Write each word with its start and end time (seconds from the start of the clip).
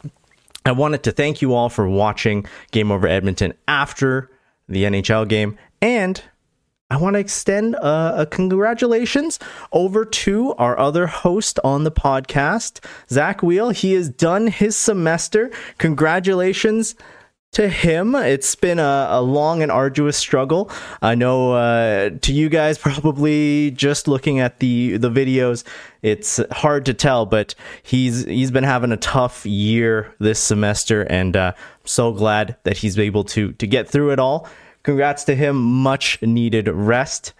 I 0.64 0.72
wanted 0.72 1.02
to 1.04 1.12
thank 1.12 1.42
you 1.42 1.54
all 1.54 1.68
for 1.68 1.88
watching 1.88 2.46
Game 2.70 2.90
Over 2.90 3.06
Edmonton 3.06 3.54
after 3.66 4.30
the 4.68 4.84
NHL 4.84 5.28
game 5.28 5.58
and 5.80 6.22
I 6.90 6.96
want 6.96 7.14
to 7.14 7.20
extend 7.20 7.74
a, 7.74 8.22
a, 8.22 8.26
congratulations 8.26 9.38
over 9.72 10.06
to 10.06 10.54
our 10.54 10.78
other 10.78 11.06
host 11.06 11.58
on 11.62 11.84
the 11.84 11.90
podcast, 11.90 12.82
Zach 13.10 13.42
Weil. 13.42 13.70
He 13.70 13.92
has 13.92 14.08
done 14.08 14.46
his 14.46 14.74
semester. 14.74 15.50
Congratulations 15.76 16.94
to 17.52 17.68
him. 17.68 18.14
It's 18.14 18.54
been 18.54 18.78
a, 18.78 19.06
a 19.10 19.20
long 19.20 19.62
and 19.62 19.70
arduous 19.70 20.16
struggle. 20.16 20.70
I 21.02 21.14
know 21.14 21.52
uh, 21.52 22.10
to 22.22 22.32
you 22.32 22.48
guys, 22.48 22.78
probably 22.78 23.70
just 23.72 24.08
looking 24.08 24.40
at 24.40 24.60
the 24.60 24.96
the 24.96 25.10
videos, 25.10 25.64
it's 26.00 26.40
hard 26.52 26.86
to 26.86 26.94
tell, 26.94 27.26
but 27.26 27.54
he's 27.82 28.24
he's 28.24 28.50
been 28.50 28.64
having 28.64 28.92
a 28.92 28.96
tough 28.96 29.44
year 29.44 30.14
this 30.20 30.38
semester, 30.38 31.02
and 31.02 31.36
uh, 31.36 31.52
I'm 31.54 31.86
so 31.86 32.12
glad 32.12 32.56
that 32.62 32.78
he's 32.78 32.98
able 32.98 33.24
to 33.24 33.52
to 33.52 33.66
get 33.66 33.90
through 33.90 34.12
it 34.12 34.18
all 34.18 34.48
Congrats 34.88 35.24
to 35.24 35.34
him. 35.34 35.62
Much 35.62 36.22
needed 36.22 36.66
rest. 36.66 37.34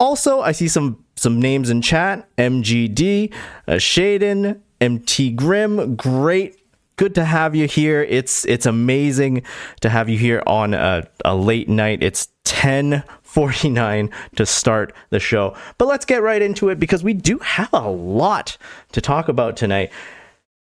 Also, 0.00 0.40
I 0.40 0.50
see 0.50 0.66
some 0.66 1.04
some 1.14 1.38
names 1.40 1.70
in 1.70 1.80
chat. 1.80 2.28
MGD, 2.38 3.32
uh, 3.68 3.74
Shaden, 3.74 4.60
MT 4.80 5.30
Grim. 5.30 5.94
Great, 5.94 6.58
good 6.96 7.14
to 7.14 7.24
have 7.24 7.54
you 7.54 7.68
here. 7.68 8.02
It's 8.02 8.44
it's 8.46 8.66
amazing 8.66 9.44
to 9.82 9.88
have 9.88 10.08
you 10.08 10.18
here 10.18 10.42
on 10.44 10.74
a, 10.74 11.06
a 11.24 11.36
late 11.36 11.68
night. 11.68 12.02
It's 12.02 12.26
ten 12.42 13.04
49 13.22 14.10
to 14.34 14.44
start 14.44 14.92
the 15.10 15.20
show. 15.20 15.56
But 15.78 15.86
let's 15.86 16.04
get 16.04 16.20
right 16.20 16.42
into 16.42 16.68
it 16.70 16.80
because 16.80 17.04
we 17.04 17.14
do 17.14 17.38
have 17.38 17.72
a 17.72 17.88
lot 17.88 18.58
to 18.90 19.00
talk 19.00 19.28
about 19.28 19.56
tonight. 19.56 19.92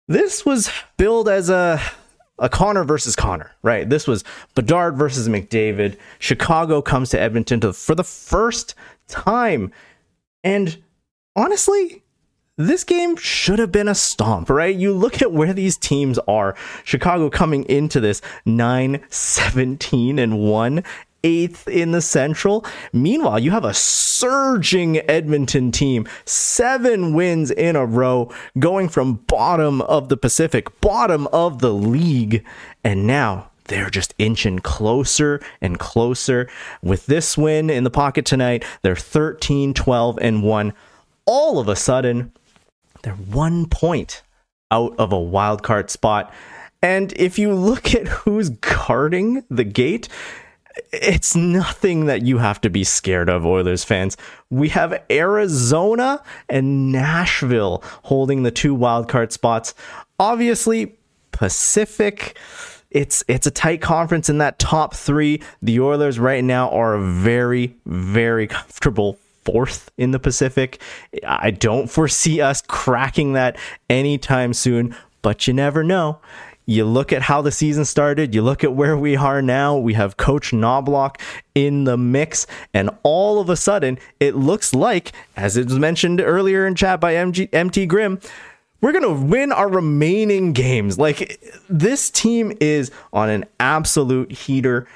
This 0.10 0.46
was 0.46 0.70
billed 0.98 1.30
as 1.30 1.50
a 1.50 1.82
a 2.40 2.50
Connor 2.50 2.84
versus 2.84 3.16
Connor, 3.16 3.52
right? 3.62 3.90
This 3.90 4.08
was 4.08 4.24
Bedard 4.56 4.98
versus 4.98 5.28
McDavid. 5.28 5.98
Chicago 6.20 6.82
comes 6.82 7.10
to 7.10 7.20
Edmonton 7.20 7.60
to, 7.62 7.74
for 7.74 7.96
the 7.96 8.04
first 8.04 8.76
time. 9.08 9.72
And 10.44 10.82
honestly, 11.36 12.04
this 12.58 12.84
game 12.84 13.16
should 13.16 13.60
have 13.60 13.72
been 13.72 13.88
a 13.88 13.96
stomp, 13.96 14.50
right? 14.50 14.76
You 14.76 14.94
look 14.94 15.22
at 15.22 15.32
where 15.32 15.54
these 15.54 15.78
teams 15.78 16.20
are. 16.28 16.56
Chicago 16.84 17.30
coming 17.30 17.64
into 17.66 18.00
this 18.00 18.22
9 18.46 19.02
17 19.10 20.20
and 20.20 20.40
1 20.40 20.84
eighth 21.24 21.68
in 21.68 21.92
the 21.92 22.02
Central. 22.02 22.66
Meanwhile, 22.94 23.40
you 23.40 23.52
have 23.52 23.66
a 23.66 23.74
surging 23.74 24.98
Edmonton 25.10 25.72
team, 25.72 26.08
seven 26.26 27.14
wins 27.14 27.52
in 27.52 27.76
a 27.76 27.86
row, 27.86 28.32
going 28.60 28.90
from 28.90 29.16
bottom 29.28 29.82
of 29.82 30.10
the 30.10 30.18
Pacific, 30.18 30.80
bottom 30.82 31.28
of 31.28 31.60
the 31.60 31.74
league, 31.74 32.46
and 32.84 33.06
now 33.08 33.52
they're 33.66 33.90
just 33.90 34.14
inching 34.18 34.60
closer 34.60 35.42
and 35.62 35.80
closer. 35.80 36.50
With 36.82 37.06
this 37.06 37.38
win 37.38 37.70
in 37.70 37.84
the 37.84 37.90
pocket 37.90 38.26
tonight, 38.26 38.66
they're 38.82 38.96
13, 38.96 39.74
12, 39.74 40.20
and 40.22 40.44
1. 40.44 40.74
All 41.26 41.60
of 41.60 41.68
a 41.68 41.76
sudden, 41.76 42.34
they're 43.04 43.14
one 43.14 43.68
point 43.68 44.24
out 44.72 44.96
of 44.98 45.12
a 45.12 45.20
wild 45.20 45.64
card 45.64 45.90
spot. 45.90 46.34
And 46.82 47.14
if 47.14 47.38
you 47.38 47.54
look 47.54 47.94
at 47.94 48.08
who's 48.08 48.50
guarding 48.50 49.44
the 49.50 49.64
gate, 49.64 50.10
it's 50.92 51.36
nothing 51.36 52.06
that 52.06 52.24
you 52.24 52.38
have 52.38 52.62
to 52.62 52.70
be 52.70 52.84
scared 52.84 53.30
of, 53.30 53.46
Oilers 53.46 53.84
fans. 53.84 54.18
We 54.50 54.70
have 54.70 55.02
Arizona 55.10 56.22
and 56.50 56.92
Nashville 56.92 57.84
holding 58.04 58.44
the 58.44 58.52
two 58.52 58.76
wildcard 58.76 59.32
spots. 59.32 59.74
Obviously, 60.20 60.98
Pacific. 61.32 62.38
It's 62.90 63.24
it's 63.28 63.48
a 63.48 63.52
tight 63.52 63.82
conference 63.82 64.30
in 64.30 64.40
that 64.40 64.60
top 64.60 64.94
three. 64.94 65.42
The 65.62 65.80
Oilers 65.80 66.20
right 66.20 66.44
now 66.44 66.70
are 66.70 66.94
a 66.96 67.02
very 67.02 67.76
very 67.86 68.48
comfortable 68.48 69.18
fourth 69.46 69.90
in 69.98 70.12
the 70.12 70.20
Pacific. 70.20 70.82
I 71.26 71.52
don't 71.52 71.90
foresee 71.90 72.42
us 72.42 72.62
cracking 72.62 73.34
that 73.34 73.58
anytime 73.90 74.54
soon, 74.54 74.96
but 75.22 75.48
you 75.48 75.54
never 75.54 75.84
know 75.84 76.20
you 76.72 76.86
look 76.86 77.12
at 77.14 77.22
how 77.22 77.42
the 77.42 77.52
season 77.52 77.86
started, 77.86 78.34
you 78.34 78.42
look 78.42 78.64
at 78.64 78.74
where 78.74 78.98
we 78.98 79.16
are 79.16 79.42
now, 79.42 79.78
we 79.78 79.94
have 79.94 80.18
Coach 80.18 80.52
Knoblauch 80.52 81.20
in 81.54 81.84
the 81.84 81.98
mix, 81.98 82.48
and 82.74 82.90
all 83.04 83.40
of 83.40 83.50
a 83.50 83.56
sudden, 83.56 84.00
it 84.20 84.36
looks 84.36 84.74
like, 84.74 85.12
as 85.36 85.58
it 85.58 85.66
was 85.66 85.80
mentioned 85.80 86.22
earlier 86.22 86.66
in 86.66 86.76
chat 86.76 87.00
by 87.00 87.14
MG, 87.14 87.50
MT 87.54 87.86
Grim, 87.86 88.20
we're 88.80 88.94
going 88.94 89.04
to 89.04 89.26
win 89.26 89.52
our 89.52 89.70
remaining 89.70 90.54
games. 90.54 90.98
Like, 90.98 91.44
this 91.70 92.10
team 92.10 92.52
is 92.60 92.90
on 93.14 93.30
an 93.30 93.46
absolute 93.60 94.32
heater. 94.32 94.88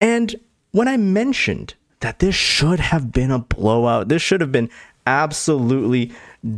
And 0.00 0.34
when 0.72 0.88
I 0.88 0.96
mentioned 0.96 1.74
that 2.00 2.18
this 2.18 2.34
should 2.34 2.80
have 2.80 3.12
been 3.12 3.30
a 3.30 3.38
blowout, 3.38 4.08
this 4.08 4.22
should 4.22 4.40
have 4.40 4.52
been 4.52 4.70
absolutely 5.06 6.12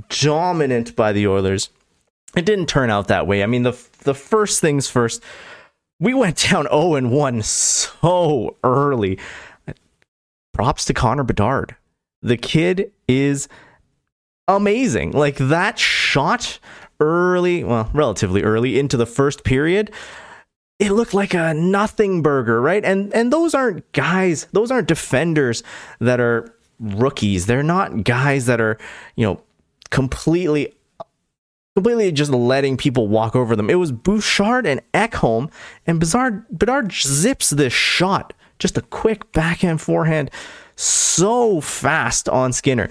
dominant 0.09 0.95
by 0.95 1.13
the 1.13 1.27
Oilers 1.27 1.71
it 2.37 2.45
didn't 2.45 2.67
turn 2.67 2.91
out 2.91 3.09
that 3.09 3.27
way. 3.27 3.43
I 3.43 3.47
mean, 3.47 3.63
the 3.63 3.79
the 4.01 4.15
first 4.15 4.61
things 4.61 4.89
first, 4.89 5.23
we 6.01 6.15
went 6.15 6.49
down 6.51 6.65
0 6.65 6.95
and 6.95 7.11
1 7.11 7.43
so 7.43 8.57
early. 8.65 9.19
Props 10.53 10.85
to 10.87 10.95
Connor 10.95 11.23
Bedard. 11.23 11.77
The 12.21 12.37
kid 12.37 12.93
is 13.07 13.49
amazing. 14.49 15.13
Like 15.13 15.37
that 15.37 15.79
shot 15.79 16.59
early, 17.01 17.63
well, 17.63 17.89
relatively 17.93 18.43
early 18.43 18.79
into 18.79 18.97
the 18.97 19.07
first 19.07 19.45
period, 19.45 19.93
it 20.79 20.93
looked 20.93 21.15
like 21.15 21.35
a 21.35 21.55
nothing 21.55 22.23
burger, 22.23 22.61
right? 22.61 22.85
And 22.85 23.13
and 23.15 23.33
those 23.33 23.55
aren't 23.55 23.91
guys, 23.93 24.47
those 24.53 24.71
aren't 24.71 24.89
defenders 24.89 25.63
that 26.01 26.21
are 26.21 26.55
rookies. 26.81 27.47
They're 27.47 27.63
not 27.63 28.05
guys 28.05 28.47
that 28.47 28.61
are, 28.61 28.79
you 29.17 29.27
know, 29.27 29.41
completely 29.91 30.75
completely 31.79 32.11
just 32.11 32.33
letting 32.33 32.77
people 32.77 33.07
walk 33.07 33.37
over 33.37 33.55
them. 33.55 33.71
It 33.71 33.77
was 33.77 33.93
Bouchard 33.93 34.67
and 34.67 34.81
Ekholm, 34.93 35.49
and 35.87 36.01
Bedard, 36.01 36.45
Bedard 36.51 36.91
zips 36.91 37.51
this 37.51 37.73
shot. 37.73 38.33
Just 38.59 38.77
a 38.77 38.83
quick 38.83 39.31
backhand 39.31 39.81
forehand, 39.81 40.33
so 40.75 41.61
fast 41.61 42.29
on 42.29 42.53
Skinner. 42.53 42.89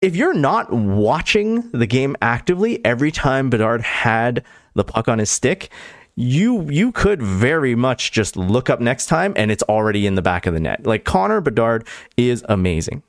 If 0.00 0.16
you're 0.16 0.32
not 0.32 0.72
watching 0.72 1.70
the 1.72 1.86
game 1.86 2.16
actively 2.22 2.82
every 2.82 3.10
time 3.10 3.50
Bedard 3.50 3.82
had 3.82 4.42
the 4.72 4.84
puck 4.84 5.06
on 5.06 5.18
his 5.18 5.28
stick, 5.28 5.70
you 6.16 6.70
you 6.70 6.92
could 6.92 7.20
very 7.20 7.74
much 7.74 8.10
just 8.10 8.38
look 8.38 8.70
up 8.70 8.80
next 8.80 9.04
time 9.04 9.34
and 9.36 9.50
it's 9.50 9.62
already 9.64 10.06
in 10.06 10.14
the 10.14 10.22
back 10.22 10.46
of 10.46 10.54
the 10.54 10.60
net. 10.60 10.86
Like 10.86 11.04
Connor 11.04 11.42
Bedard 11.42 11.86
is 12.16 12.42
amazing. 12.48 13.02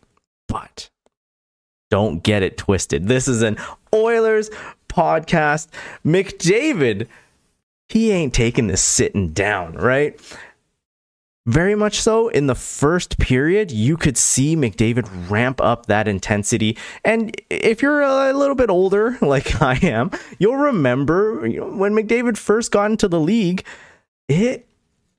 But 0.49 0.89
don't 1.89 2.21
get 2.21 2.43
it 2.43 2.57
twisted. 2.57 3.07
This 3.07 3.29
is 3.29 3.43
an 3.43 3.57
Oilers 3.93 4.49
podcast. 4.89 5.67
McDavid, 6.05 7.07
he 7.89 8.11
ain't 8.11 8.33
taking 8.33 8.67
this 8.67 8.81
sitting 8.81 9.29
down, 9.33 9.73
right? 9.73 10.19
Very 11.45 11.75
much 11.75 11.99
so. 11.99 12.29
In 12.29 12.47
the 12.47 12.55
first 12.55 13.17
period, 13.19 13.69
you 13.69 13.97
could 13.97 14.17
see 14.17 14.55
McDavid 14.55 15.29
ramp 15.29 15.59
up 15.59 15.87
that 15.87 16.07
intensity. 16.07 16.77
And 17.03 17.35
if 17.49 17.81
you're 17.81 18.01
a 18.01 18.31
little 18.31 18.55
bit 18.55 18.69
older, 18.69 19.17
like 19.21 19.61
I 19.61 19.75
am, 19.83 20.11
you'll 20.39 20.55
remember 20.55 21.41
when 21.41 21.93
McDavid 21.93 22.37
first 22.37 22.71
got 22.71 22.91
into 22.91 23.09
the 23.09 23.19
league, 23.19 23.65
it 24.29 24.65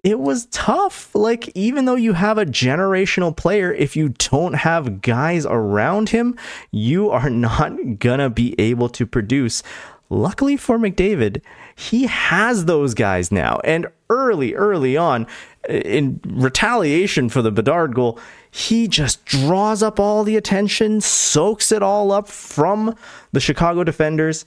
it 0.05 0.21
was 0.21 0.47
tough. 0.47 1.13
Like, 1.15 1.51
even 1.57 1.87
though 1.87 1.97
you 1.97 2.13
have 2.13 2.37
a 2.37 2.45
generational 2.45 3.35
player, 3.35 3.73
if 3.73 3.97
you 3.97 4.11
don't 4.11 4.53
have 4.53 5.01
guys 5.01 5.47
around 5.47 6.11
him, 6.11 6.37
you 6.71 7.11
are 7.11 7.31
not 7.49 7.99
gonna 7.99 8.31
be 8.31 8.55
able 8.61 8.91
to 8.91 9.07
produce. 9.07 9.63
Luckily 10.11 10.59
for 10.59 10.79
McDavid, 10.79 11.41
he 11.75 12.05
has 12.07 12.67
those 12.67 12.93
guys 12.93 13.33
now. 13.33 13.59
And 13.65 13.87
early, 14.11 14.55
early 14.55 14.97
on, 14.97 15.27
in 15.69 16.21
retaliation 16.27 17.31
for 17.31 17.41
the 17.41 17.51
Bedard 17.51 17.95
goal, 17.95 18.19
he 18.51 18.87
just 18.87 19.25
draws 19.25 19.83
up 19.83 19.99
all 19.99 20.23
the 20.23 20.37
attention, 20.37 21.01
soaks 21.01 21.73
it 21.73 21.83
all 21.83 22.13
up 22.13 22.29
from 22.29 22.95
the 23.33 23.41
Chicago 23.41 23.83
defenders, 23.83 24.45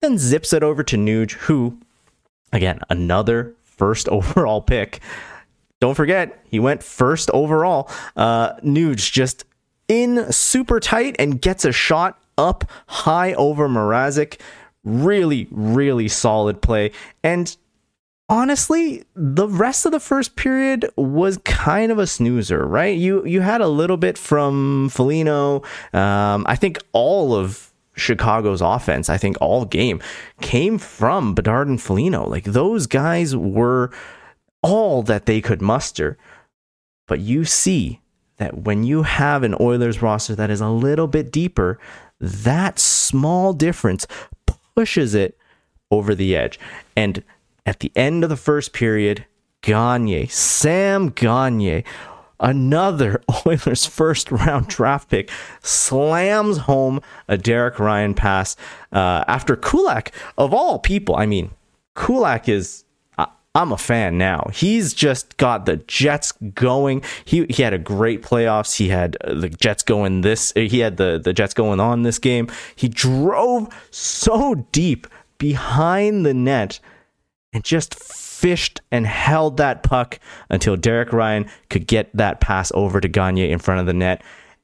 and 0.00 0.18
zips 0.18 0.54
it 0.54 0.62
over 0.62 0.82
to 0.82 0.96
Nuge, 0.96 1.32
who, 1.32 1.78
again, 2.52 2.80
another 2.88 3.55
first 3.76 4.08
overall 4.10 4.60
pick. 4.60 5.00
Don't 5.80 5.94
forget, 5.94 6.42
he 6.48 6.58
went 6.58 6.82
first 6.82 7.30
overall. 7.32 7.90
Uh, 8.16 8.54
Nuge 8.56 9.12
just 9.12 9.44
in 9.88 10.32
super 10.32 10.80
tight 10.80 11.16
and 11.18 11.40
gets 11.40 11.64
a 11.64 11.72
shot 11.72 12.18
up 12.38 12.64
high 12.86 13.34
over 13.34 13.68
Mrazek. 13.68 14.40
Really, 14.84 15.48
really 15.50 16.08
solid 16.08 16.62
play. 16.62 16.92
And 17.22 17.54
honestly, 18.28 19.04
the 19.14 19.48
rest 19.48 19.86
of 19.86 19.92
the 19.92 20.00
first 20.00 20.36
period 20.36 20.88
was 20.96 21.38
kind 21.38 21.92
of 21.92 21.98
a 21.98 22.06
snoozer, 22.06 22.64
right? 22.66 22.96
You 22.96 23.24
you 23.24 23.40
had 23.40 23.60
a 23.60 23.68
little 23.68 23.96
bit 23.96 24.16
from 24.18 24.88
Foligno. 24.88 25.62
Um, 25.92 26.44
I 26.48 26.56
think 26.56 26.78
all 26.92 27.34
of 27.34 27.65
Chicago's 27.96 28.60
offense, 28.60 29.08
I 29.08 29.16
think 29.16 29.36
all 29.40 29.64
game 29.64 30.00
came 30.40 30.78
from 30.78 31.34
Bedard 31.34 31.68
and 31.68 31.80
Foligno. 31.80 32.28
Like 32.28 32.44
those 32.44 32.86
guys 32.86 33.34
were 33.34 33.90
all 34.62 35.02
that 35.04 35.26
they 35.26 35.40
could 35.40 35.62
muster. 35.62 36.18
But 37.06 37.20
you 37.20 37.44
see 37.44 38.00
that 38.36 38.64
when 38.64 38.84
you 38.84 39.02
have 39.04 39.42
an 39.42 39.54
Oilers 39.60 40.02
roster 40.02 40.34
that 40.34 40.50
is 40.50 40.60
a 40.60 40.68
little 40.68 41.06
bit 41.06 41.32
deeper, 41.32 41.78
that 42.20 42.78
small 42.78 43.52
difference 43.52 44.06
pushes 44.74 45.14
it 45.14 45.38
over 45.90 46.14
the 46.14 46.36
edge. 46.36 46.58
And 46.96 47.22
at 47.64 47.80
the 47.80 47.92
end 47.94 48.24
of 48.24 48.30
the 48.30 48.36
first 48.36 48.72
period, 48.72 49.24
Gagne, 49.62 50.26
Sam 50.26 51.08
Gagne, 51.10 51.84
another 52.40 53.22
Oilers 53.46 53.86
first 53.86 54.30
round 54.30 54.68
draft 54.68 55.08
pick 55.10 55.30
slams 55.62 56.58
home 56.58 57.00
a 57.28 57.36
Derek 57.36 57.78
Ryan 57.78 58.14
pass 58.14 58.56
uh, 58.92 59.24
after 59.26 59.56
Kulak, 59.56 60.12
of 60.38 60.52
all 60.52 60.78
people. 60.78 61.16
I 61.16 61.26
mean, 61.26 61.50
Kulak 61.94 62.48
is. 62.48 62.84
I'm 63.54 63.72
a 63.72 63.78
fan 63.78 64.18
now. 64.18 64.50
He's 64.52 64.92
just 64.92 65.38
got 65.38 65.64
the 65.64 65.78
Jets 65.78 66.32
going. 66.52 67.02
He 67.24 67.46
he 67.48 67.62
had 67.62 67.72
a 67.72 67.78
great 67.78 68.22
playoffs. 68.22 68.76
He 68.76 68.90
had 68.90 69.16
the 69.26 69.48
Jets 69.48 69.82
going 69.82 70.20
this. 70.20 70.52
He 70.54 70.80
had 70.80 70.98
the 70.98 71.18
the 71.18 71.32
Jets 71.32 71.54
going 71.54 71.80
on 71.80 72.02
this 72.02 72.18
game. 72.18 72.48
He 72.74 72.86
drove 72.86 73.74
so 73.90 74.66
deep 74.72 75.06
behind 75.38 76.26
the 76.26 76.34
net 76.34 76.80
and 77.54 77.64
just 77.64 77.94
fished 78.36 78.80
and 78.90 79.06
held 79.06 79.56
that 79.56 79.82
puck 79.82 80.20
until 80.50 80.76
Derek 80.76 81.12
Ryan 81.12 81.48
could 81.70 81.86
get 81.86 82.14
that 82.14 82.40
pass 82.40 82.70
over 82.74 83.00
to 83.00 83.08
Gagne 83.08 83.50
in 83.50 83.58
front 83.58 83.80
of 83.80 83.86
the 83.86 83.94
net. 83.94 84.22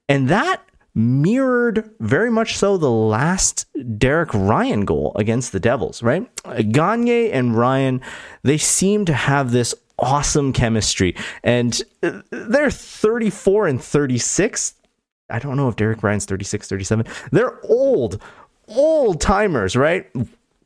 And 0.08 0.28
that 0.28 0.62
mirrored 0.94 1.90
very 2.00 2.30
much 2.30 2.56
so 2.56 2.76
the 2.76 2.90
last 2.90 3.66
Derek 3.98 4.32
Ryan 4.34 4.84
goal 4.84 5.12
against 5.16 5.52
the 5.52 5.60
Devils, 5.60 6.02
right? 6.02 6.28
Gagne 6.70 7.30
and 7.30 7.56
Ryan, 7.56 8.02
they 8.42 8.58
seem 8.58 9.06
to 9.06 9.14
have 9.14 9.52
this 9.52 9.74
awesome 9.98 10.52
chemistry. 10.52 11.16
And 11.42 11.80
uh, 12.02 12.20
they're 12.30 12.70
34 12.70 13.68
and 13.68 13.82
36. 13.82 14.74
I 15.30 15.38
don't 15.38 15.56
know 15.56 15.68
if 15.68 15.76
Derek 15.76 16.02
Ryan's 16.02 16.26
36, 16.26 16.68
37. 16.68 17.06
They're 17.30 17.58
old, 17.64 18.20
old 18.68 19.20
timers, 19.20 19.76
right? 19.76 20.10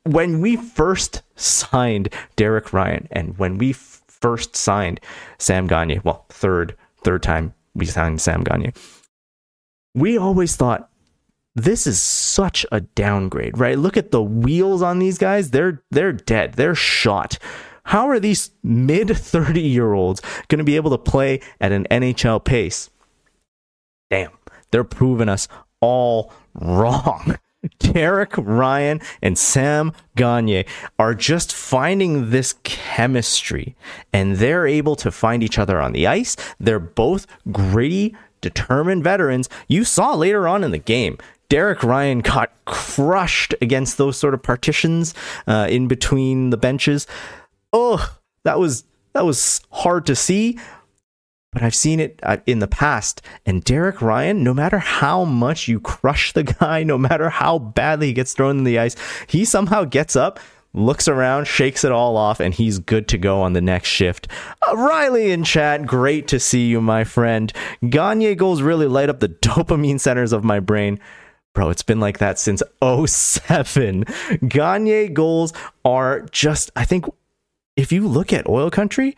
When 0.07 0.41
we 0.41 0.55
first 0.55 1.23
signed 1.35 2.13
Derek 2.35 2.73
Ryan 2.73 3.07
and 3.11 3.37
when 3.37 3.57
we 3.57 3.73
first 3.73 4.55
signed 4.55 4.99
Sam 5.37 5.67
Gagne, 5.67 6.01
well, 6.03 6.25
third 6.29 6.75
third 7.03 7.23
time 7.23 7.53
we 7.75 7.85
signed 7.85 8.21
Sam 8.21 8.43
Gagne, 8.43 8.73
we 9.93 10.17
always 10.17 10.55
thought 10.55 10.89
this 11.55 11.87
is 11.87 11.99
such 11.99 12.65
a 12.71 12.81
downgrade, 12.81 13.57
right? 13.57 13.79
Look 13.79 13.97
at 13.97 14.11
the 14.11 14.21
wheels 14.21 14.81
on 14.81 14.99
these 14.99 15.17
guys; 15.17 15.51
they're 15.51 15.81
they're 15.91 16.13
dead, 16.13 16.53
they're 16.53 16.75
shot. 16.75 17.37
How 17.83 18.09
are 18.09 18.19
these 18.19 18.51
mid 18.63 19.15
30 19.15 19.61
year 19.61 19.93
olds 19.93 20.21
going 20.49 20.59
to 20.59 20.65
be 20.65 20.75
able 20.75 20.91
to 20.91 20.97
play 20.97 21.41
at 21.61 21.71
an 21.71 21.87
NHL 21.89 22.43
pace? 22.43 22.89
Damn, 24.09 24.31
they're 24.71 24.83
proving 24.83 25.29
us 25.29 25.47
all 25.79 26.33
wrong. 26.53 27.37
Derek 27.79 28.33
Ryan 28.37 29.01
and 29.21 29.37
Sam 29.37 29.93
Gagne 30.15 30.65
are 30.99 31.13
just 31.13 31.53
finding 31.53 32.29
this 32.29 32.55
chemistry 32.63 33.75
and 34.13 34.37
they're 34.37 34.67
able 34.67 34.95
to 34.97 35.11
find 35.11 35.43
each 35.43 35.59
other 35.59 35.79
on 35.79 35.93
the 35.93 36.07
ice. 36.07 36.35
They're 36.59 36.79
both 36.79 37.27
gritty, 37.51 38.15
determined 38.41 39.03
veterans. 39.03 39.49
You 39.67 39.83
saw 39.83 40.15
later 40.15 40.47
on 40.47 40.63
in 40.63 40.71
the 40.71 40.77
game, 40.77 41.17
Derek 41.49 41.83
Ryan 41.83 42.19
got 42.19 42.51
crushed 42.65 43.55
against 43.61 43.97
those 43.97 44.17
sort 44.17 44.33
of 44.33 44.43
partitions 44.43 45.13
uh, 45.47 45.67
in 45.69 45.87
between 45.87 46.49
the 46.49 46.57
benches. 46.57 47.07
Oh, 47.71 48.13
that 48.43 48.59
was 48.59 48.83
that 49.13 49.25
was 49.25 49.61
hard 49.71 50.05
to 50.05 50.15
see, 50.15 50.59
but 51.57 51.65
I've 51.65 51.73
seen 51.73 51.99
it 51.99 52.19
uh, 52.21 52.37
in 52.45 52.59
the 52.59 52.67
past. 52.67 53.23
And 53.43 53.63
Derek 53.63 53.99
Ryan, 53.99 54.43
no 54.43 54.53
matter 54.53 54.77
how 54.77 55.25
much 55.25 55.67
you 55.67 55.79
crush 55.79 56.31
the 56.31 56.43
guy, 56.43 56.83
no 56.83 56.99
matter 56.99 57.31
how 57.31 57.57
badly 57.57 58.05
he 58.05 58.13
gets 58.13 58.33
thrown 58.33 58.59
in 58.59 58.63
the 58.63 58.77
ice, 58.77 58.95
he 59.25 59.43
somehow 59.43 59.83
gets 59.83 60.15
up, 60.15 60.39
looks 60.75 61.07
around, 61.07 61.47
shakes 61.47 61.83
it 61.83 61.91
all 61.91 62.15
off, 62.15 62.39
and 62.39 62.53
he's 62.53 62.77
good 62.77 63.07
to 63.07 63.17
go 63.17 63.41
on 63.41 63.53
the 63.53 63.61
next 63.61 63.89
shift. 63.89 64.27
Uh, 64.67 64.77
Riley 64.77 65.31
in 65.31 65.43
chat, 65.43 65.87
great 65.87 66.27
to 66.27 66.39
see 66.39 66.67
you, 66.67 66.79
my 66.79 67.03
friend. 67.03 67.51
Gagne 67.89 68.35
goals 68.35 68.61
really 68.61 68.85
light 68.85 69.09
up 69.09 69.19
the 69.19 69.29
dopamine 69.41 69.99
centers 69.99 70.33
of 70.33 70.43
my 70.43 70.59
brain. 70.59 70.99
Bro, 71.55 71.71
it's 71.71 71.81
been 71.81 71.99
like 71.99 72.19
that 72.19 72.37
since 72.37 72.61
07. 72.83 74.05
Gagne 74.47 75.07
goals 75.07 75.53
are 75.83 76.21
just, 76.29 76.69
I 76.75 76.85
think, 76.85 77.05
if 77.75 77.91
you 77.91 78.07
look 78.07 78.31
at 78.31 78.47
Oil 78.47 78.69
Country, 78.69 79.17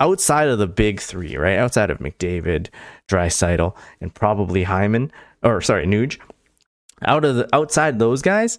outside 0.00 0.48
of 0.48 0.58
the 0.58 0.66
big 0.66 1.00
three, 1.00 1.36
right? 1.36 1.58
Outside 1.58 1.90
of 1.90 1.98
McDavid, 1.98 2.68
Draisaitl, 3.08 3.76
and 4.00 4.14
probably 4.14 4.64
Hyman, 4.64 5.12
or 5.42 5.60
sorry, 5.60 5.86
Nuge. 5.86 6.18
Out 7.02 7.24
of 7.24 7.36
the 7.36 7.48
outside 7.54 7.98
those 7.98 8.22
guys, 8.22 8.58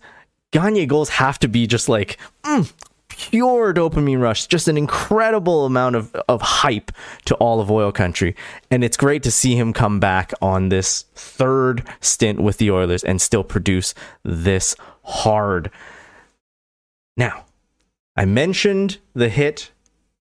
Gagne 0.51 0.85
goals 0.85 1.09
have 1.09 1.39
to 1.39 1.47
be 1.47 1.67
just 1.67 1.89
like 1.89 2.17
mm, 2.43 2.71
pure 3.09 3.73
dopamine 3.73 4.21
rush, 4.21 4.47
just 4.47 4.67
an 4.67 4.77
incredible 4.77 5.65
amount 5.65 5.95
of, 5.95 6.15
of 6.27 6.41
hype 6.41 6.91
to 7.25 7.35
all 7.35 7.59
of 7.59 7.69
oil 7.69 7.91
country. 7.91 8.35
And 8.71 8.83
it's 8.83 8.97
great 8.97 9.23
to 9.23 9.31
see 9.31 9.55
him 9.55 9.73
come 9.73 9.99
back 9.99 10.31
on 10.41 10.69
this 10.69 11.03
third 11.15 11.83
stint 11.99 12.39
with 12.39 12.57
the 12.57 12.71
Oilers 12.71 13.03
and 13.03 13.21
still 13.21 13.43
produce 13.43 13.93
this 14.23 14.75
hard. 15.03 15.69
Now, 17.17 17.45
I 18.15 18.25
mentioned 18.25 18.99
the 19.13 19.29
hit 19.29 19.71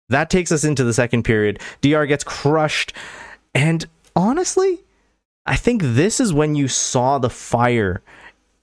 that 0.09 0.31
takes 0.31 0.53
us 0.53 0.65
into 0.65 0.85
the 0.85 0.93
second 0.93 1.25
period. 1.25 1.61
DR 1.81 2.07
gets 2.07 2.25
crushed. 2.25 2.93
And 3.55 3.87
honestly, 4.15 4.85
I 5.47 5.57
think 5.57 5.83
this 5.83 6.21
is 6.21 6.33
when 6.33 6.55
you 6.55 6.69
saw 6.69 7.19
the 7.19 7.31
fire 7.31 8.03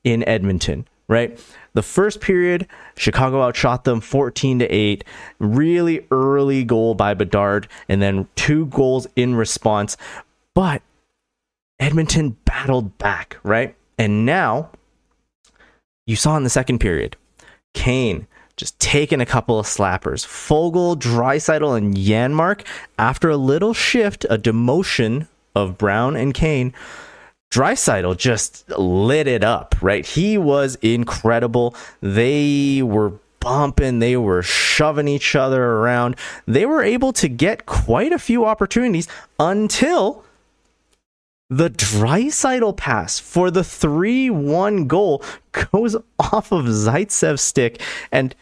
in 0.03 0.27
Edmonton, 0.27 0.87
right? 1.07 1.39
The 1.73 1.81
first 1.81 2.21
period, 2.21 2.67
Chicago 2.95 3.41
outshot 3.41 3.83
them 3.83 3.99
14 3.99 4.59
to 4.59 4.67
8. 4.67 5.03
Really 5.39 6.05
early 6.11 6.63
goal 6.63 6.93
by 6.93 7.13
Bedard, 7.13 7.67
and 7.89 8.01
then 8.01 8.27
two 8.35 8.67
goals 8.67 9.07
in 9.15 9.35
response. 9.35 9.97
But 10.53 10.81
Edmonton 11.79 12.37
battled 12.45 12.97
back, 12.97 13.37
right? 13.43 13.75
And 13.97 14.25
now 14.25 14.69
you 16.05 16.15
saw 16.15 16.37
in 16.37 16.43
the 16.43 16.49
second 16.49 16.79
period, 16.79 17.15
Kane 17.73 18.27
just 18.55 18.79
taking 18.79 19.21
a 19.21 19.25
couple 19.25 19.59
of 19.59 19.65
slappers. 19.65 20.25
Foegele, 20.25 20.95
Draisaitl, 20.97 21.77
and 21.77 21.95
Janmark, 21.95 22.65
after 22.97 23.29
a 23.29 23.37
little 23.37 23.73
shift, 23.73 24.25
a 24.29 24.37
demotion 24.37 25.27
of 25.55 25.77
Brown 25.77 26.15
and 26.15 26.33
Kane, 26.33 26.73
Draisaitl 27.51 28.17
just 28.17 28.67
lit 28.77 29.27
it 29.27 29.43
up, 29.43 29.75
right? 29.81 30.05
He 30.05 30.37
was 30.37 30.75
incredible. 30.81 31.75
They 32.01 32.81
were 32.81 33.13
bumping, 33.39 33.99
they 33.99 34.17
were 34.17 34.41
shoving 34.41 35.07
each 35.07 35.35
other 35.35 35.63
around. 35.63 36.15
They 36.47 36.65
were 36.65 36.81
able 36.81 37.13
to 37.13 37.27
get 37.27 37.65
quite 37.65 38.11
a 38.11 38.17
few 38.17 38.45
opportunities 38.45 39.07
until 39.39 40.23
the 41.57 41.69
Draisaitl 41.69 42.75
pass 42.77 43.19
for 43.19 43.51
the 43.51 43.63
3 43.63 44.29
1 44.29 44.87
goal 44.87 45.23
goes 45.51 45.95
off 46.19 46.51
of 46.51 46.65
Zaitsev's 46.65 47.41
stick. 47.41 47.81
And 48.11 48.35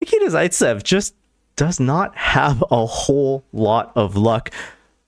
Nikita 0.00 0.26
Zaitsev 0.26 0.82
just 0.82 1.14
does 1.56 1.78
not 1.78 2.16
have 2.16 2.64
a 2.70 2.86
whole 2.86 3.44
lot 3.52 3.92
of 3.94 4.16
luck. 4.16 4.50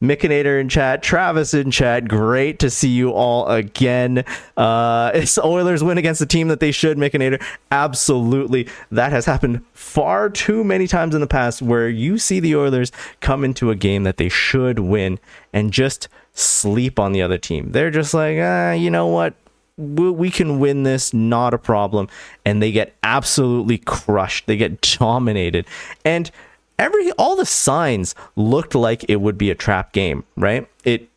Mickinator 0.02 0.60
in 0.60 0.68
chat, 0.68 1.02
Travis 1.02 1.54
in 1.54 1.70
chat. 1.70 2.08
Great 2.08 2.58
to 2.58 2.70
see 2.70 2.88
you 2.88 3.12
all 3.12 3.46
again. 3.46 4.24
Uh, 4.56 5.12
it's 5.14 5.38
Oilers 5.38 5.84
win 5.84 5.96
against 5.96 6.18
the 6.18 6.26
team 6.26 6.48
that 6.48 6.58
they 6.58 6.72
should, 6.72 6.98
Mickinator. 6.98 7.40
Absolutely. 7.70 8.68
That 8.90 9.12
has 9.12 9.26
happened 9.26 9.64
far 9.74 10.28
too 10.28 10.64
many 10.64 10.88
times 10.88 11.14
in 11.14 11.20
the 11.20 11.28
past 11.28 11.62
where 11.62 11.88
you 11.88 12.18
see 12.18 12.40
the 12.40 12.56
Oilers 12.56 12.90
come 13.20 13.44
into 13.44 13.70
a 13.70 13.76
game 13.76 14.02
that 14.02 14.16
they 14.16 14.28
should 14.28 14.80
win 14.80 15.20
and 15.52 15.72
just 15.72 16.08
sleep 16.32 16.98
on 16.98 17.12
the 17.12 17.22
other 17.22 17.38
team. 17.38 17.72
They're 17.72 17.90
just 17.90 18.14
like, 18.14 18.38
ah, 18.40 18.72
you 18.72 18.90
know 18.90 19.06
what? 19.06 19.34
We 19.76 20.30
can 20.30 20.58
win 20.60 20.82
this, 20.82 21.14
not 21.14 21.54
a 21.54 21.58
problem. 21.58 22.08
And 22.44 22.62
they 22.62 22.72
get 22.72 22.94
absolutely 23.02 23.78
crushed. 23.78 24.46
They 24.46 24.56
get 24.56 24.80
dominated. 24.80 25.66
And 26.04 26.30
every 26.78 27.10
all 27.12 27.36
the 27.36 27.46
signs 27.46 28.14
looked 28.36 28.74
like 28.74 29.04
it 29.08 29.16
would 29.16 29.38
be 29.38 29.50
a 29.50 29.54
trap 29.54 29.92
game, 29.92 30.24
right? 30.36 30.68
It 30.84 31.08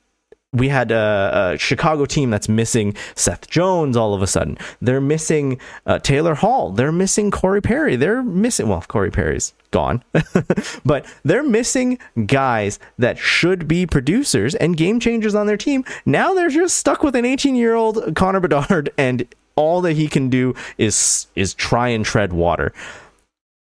we 0.55 0.69
had 0.69 0.91
a, 0.91 1.51
a, 1.53 1.57
Chicago 1.57 2.05
team 2.05 2.29
that's 2.29 2.49
missing 2.49 2.95
Seth 3.15 3.49
Jones 3.49 3.97
all 3.97 4.13
of 4.13 4.21
a 4.21 4.27
sudden. 4.27 4.57
They're 4.81 5.01
missing 5.01 5.59
uh, 5.85 5.99
Taylor 5.99 6.35
Hall. 6.35 6.71
They're 6.71 6.91
missing 6.91 7.31
Corey 7.31 7.61
Perry. 7.61 7.95
They're 7.95 8.23
missing, 8.23 8.67
well, 8.67 8.83
Corey 8.87 9.11
Perry's 9.11 9.53
gone, 9.71 10.03
but 10.85 11.05
they're 11.23 11.43
missing 11.43 11.99
guys 12.25 12.79
that 12.97 13.17
should 13.17 13.67
be 13.67 13.85
producers 13.85 14.55
and 14.55 14.77
game 14.77 14.99
changers 14.99 15.35
on 15.35 15.47
their 15.47 15.57
team. 15.57 15.83
Now 16.05 16.33
they're 16.33 16.49
just 16.49 16.77
stuck 16.77 17.03
with 17.03 17.15
an 17.15 17.25
18 17.25 17.55
year 17.55 17.75
old 17.75 18.15
Connor 18.15 18.39
Bedard, 18.39 18.91
and 18.97 19.27
all 19.55 19.81
that 19.81 19.93
he 19.93 20.07
can 20.07 20.29
do 20.29 20.53
is 20.77 21.27
is 21.35 21.53
try 21.53 21.89
and 21.89 22.05
tread 22.05 22.33
water. 22.33 22.73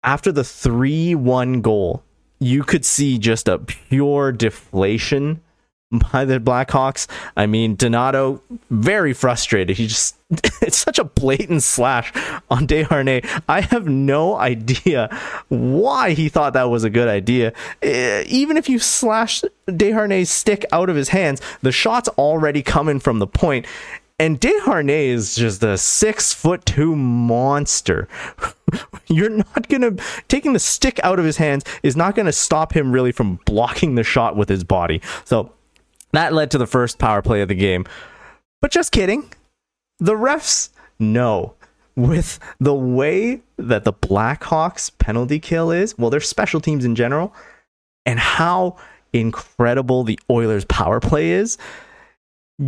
After 0.03 0.31
the 0.31 0.45
3 0.45 1.15
1 1.15 1.61
goal, 1.63 2.03
you 2.39 2.63
could 2.63 2.85
see 2.85 3.19
just 3.19 3.49
a 3.49 3.59
pure 3.59 4.33
deflation 4.33 5.41
by 6.13 6.25
the 6.25 6.39
Blackhawks. 6.39 7.07
I 7.37 7.47
mean, 7.47 7.77
Donato 7.77 8.43
very 8.71 9.13
frustrated. 9.13 9.77
He 9.77 9.87
just 9.87 10.17
it's 10.61 10.79
such 10.79 10.99
a 10.99 11.05
blatant 11.05 11.63
slash 11.63 12.13
on 12.51 12.67
Desharnais. 12.67 13.43
I 13.49 13.61
have 13.61 13.87
no 13.87 14.37
idea 14.37 15.09
why 15.49 16.13
he 16.13 16.29
thought 16.29 16.55
that 16.55 16.71
was 16.71 16.83
a 16.85 16.91
good 16.91 17.09
idea. 17.09 17.53
Eh, 17.83 18.25
even 18.27 18.57
if 18.57 18.69
you 18.69 18.79
slash 18.79 19.43
Desharnais' 19.69 20.27
stick 20.27 20.65
out 20.73 20.91
of 20.91 20.97
his 20.97 21.11
hands, 21.11 21.41
the 21.63 21.73
shot's 21.73 22.09
already 22.11 22.63
coming 22.63 22.99
from 22.99 23.21
the 23.21 23.27
point. 23.27 23.67
And 24.19 24.41
Desharnais 24.41 25.09
is 25.09 25.37
just 25.37 25.63
a 25.63 25.77
six 25.77 26.33
foot 26.33 26.65
two 26.65 26.97
monster. 26.97 28.09
You're 29.07 29.31
not 29.31 29.69
gonna 29.69 29.93
taking 30.27 30.55
the 30.55 30.59
stick 30.59 30.99
out 31.05 31.21
of 31.21 31.25
his 31.25 31.37
hands 31.37 31.65
is 31.85 31.97
not 31.97 32.17
gonna 32.17 32.33
stop 32.33 32.73
him 32.73 32.91
really 32.91 33.13
from 33.13 33.39
blocking 33.45 33.95
the 33.95 34.03
shot 34.03 34.35
with 34.35 34.49
his 34.49 34.65
body. 34.65 35.03
So 35.25 35.53
that 36.17 36.33
led 36.33 36.51
to 36.53 36.59
the 36.59 36.67
first 36.67 36.99
power 36.99 37.23
play 37.23 37.41
of 37.43 37.49
the 37.49 37.55
game. 37.55 37.85
But 38.61 38.71
just 38.71 38.93
kidding. 38.93 39.33
The 39.99 40.15
refs 40.15 40.71
know 40.99 41.55
with 41.95 42.39
the 42.61 42.75
way 42.75 43.41
that 43.57 43.85
the 43.85 43.93
Blackhawks 43.93 44.91
penalty 44.99 45.39
kill 45.39 45.71
is, 45.71 45.97
well, 45.99 46.11
they're 46.11 46.21
special 46.21 46.61
teams 46.61 46.85
in 46.85 46.95
general, 46.95 47.35
and 48.05 48.19
how 48.19 48.77
incredible 49.13 50.05
the 50.05 50.19
Oilers 50.31 50.65
power 50.67 51.01
play 51.01 51.31
is, 51.31 51.57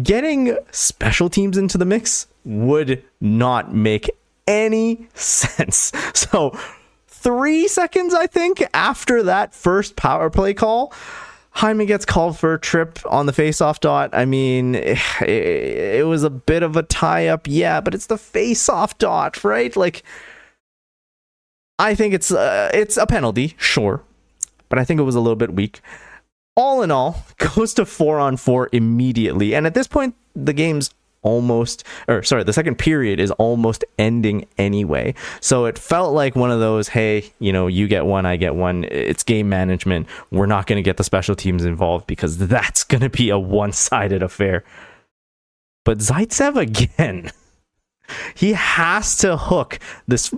getting 0.02 0.56
special 0.70 1.28
teams 1.28 1.58
into 1.58 1.78
the 1.78 1.84
mix 1.84 2.26
would 2.44 3.04
not 3.20 3.74
make 3.74 4.10
any 4.46 5.08
sense. 5.14 5.92
So, 6.14 6.58
three 7.06 7.68
seconds, 7.68 8.12
I 8.12 8.26
think, 8.26 8.62
after 8.74 9.22
that 9.22 9.54
first 9.54 9.96
power 9.96 10.28
play 10.30 10.52
call, 10.52 10.92
Hyman 11.50 11.86
gets 11.86 12.04
called 12.04 12.38
for 12.38 12.54
a 12.54 12.60
trip 12.60 12.98
on 13.06 13.26
the 13.26 13.32
face-off 13.32 13.80
dot. 13.80 14.10
I 14.12 14.24
mean, 14.24 14.74
it, 14.74 14.98
it 15.22 16.06
was 16.06 16.22
a 16.22 16.30
bit 16.30 16.62
of 16.62 16.76
a 16.76 16.82
tie-up, 16.82 17.46
yeah, 17.46 17.80
but 17.80 17.94
it's 17.94 18.06
the 18.06 18.18
face-off 18.18 18.98
dot, 18.98 19.42
right? 19.44 19.74
Like, 19.76 20.02
I 21.78 21.94
think 21.94 22.14
it's 22.14 22.32
uh, 22.32 22.70
it's 22.74 22.96
a 22.96 23.06
penalty, 23.06 23.54
sure, 23.56 24.02
but 24.68 24.78
I 24.78 24.84
think 24.84 25.00
it 25.00 25.04
was 25.04 25.14
a 25.14 25.20
little 25.20 25.36
bit 25.36 25.54
weak. 25.54 25.80
All 26.56 26.82
in 26.82 26.90
all, 26.90 27.24
goes 27.38 27.74
to 27.74 27.84
four 27.84 28.18
on 28.18 28.36
four 28.36 28.68
immediately, 28.72 29.54
and 29.54 29.66
at 29.66 29.74
this 29.74 29.86
point, 29.86 30.14
the 30.34 30.52
game's 30.52 30.92
almost 31.22 31.84
or 32.06 32.22
sorry 32.22 32.44
the 32.44 32.52
second 32.52 32.76
period 32.76 33.20
is 33.20 33.30
almost 33.32 33.84
ending 33.98 34.46
anyway. 34.56 35.14
So 35.40 35.64
it 35.66 35.78
felt 35.78 36.14
like 36.14 36.36
one 36.36 36.50
of 36.50 36.60
those 36.60 36.88
hey 36.88 37.32
you 37.38 37.52
know 37.52 37.66
you 37.66 37.88
get 37.88 38.06
one 38.06 38.26
i 38.26 38.36
get 38.36 38.54
one. 38.54 38.84
It's 38.84 39.22
game 39.22 39.48
management. 39.48 40.06
We're 40.30 40.46
not 40.46 40.66
going 40.66 40.76
to 40.76 40.82
get 40.82 40.96
the 40.96 41.04
special 41.04 41.34
teams 41.34 41.64
involved 41.64 42.06
because 42.06 42.38
that's 42.38 42.84
going 42.84 43.02
to 43.02 43.10
be 43.10 43.30
a 43.30 43.38
one-sided 43.38 44.22
affair. 44.22 44.64
But 45.84 45.98
zaitsev 45.98 46.56
again 46.56 47.30
he 48.34 48.52
has 48.54 49.16
to 49.18 49.36
hook 49.36 49.78
this 50.06 50.32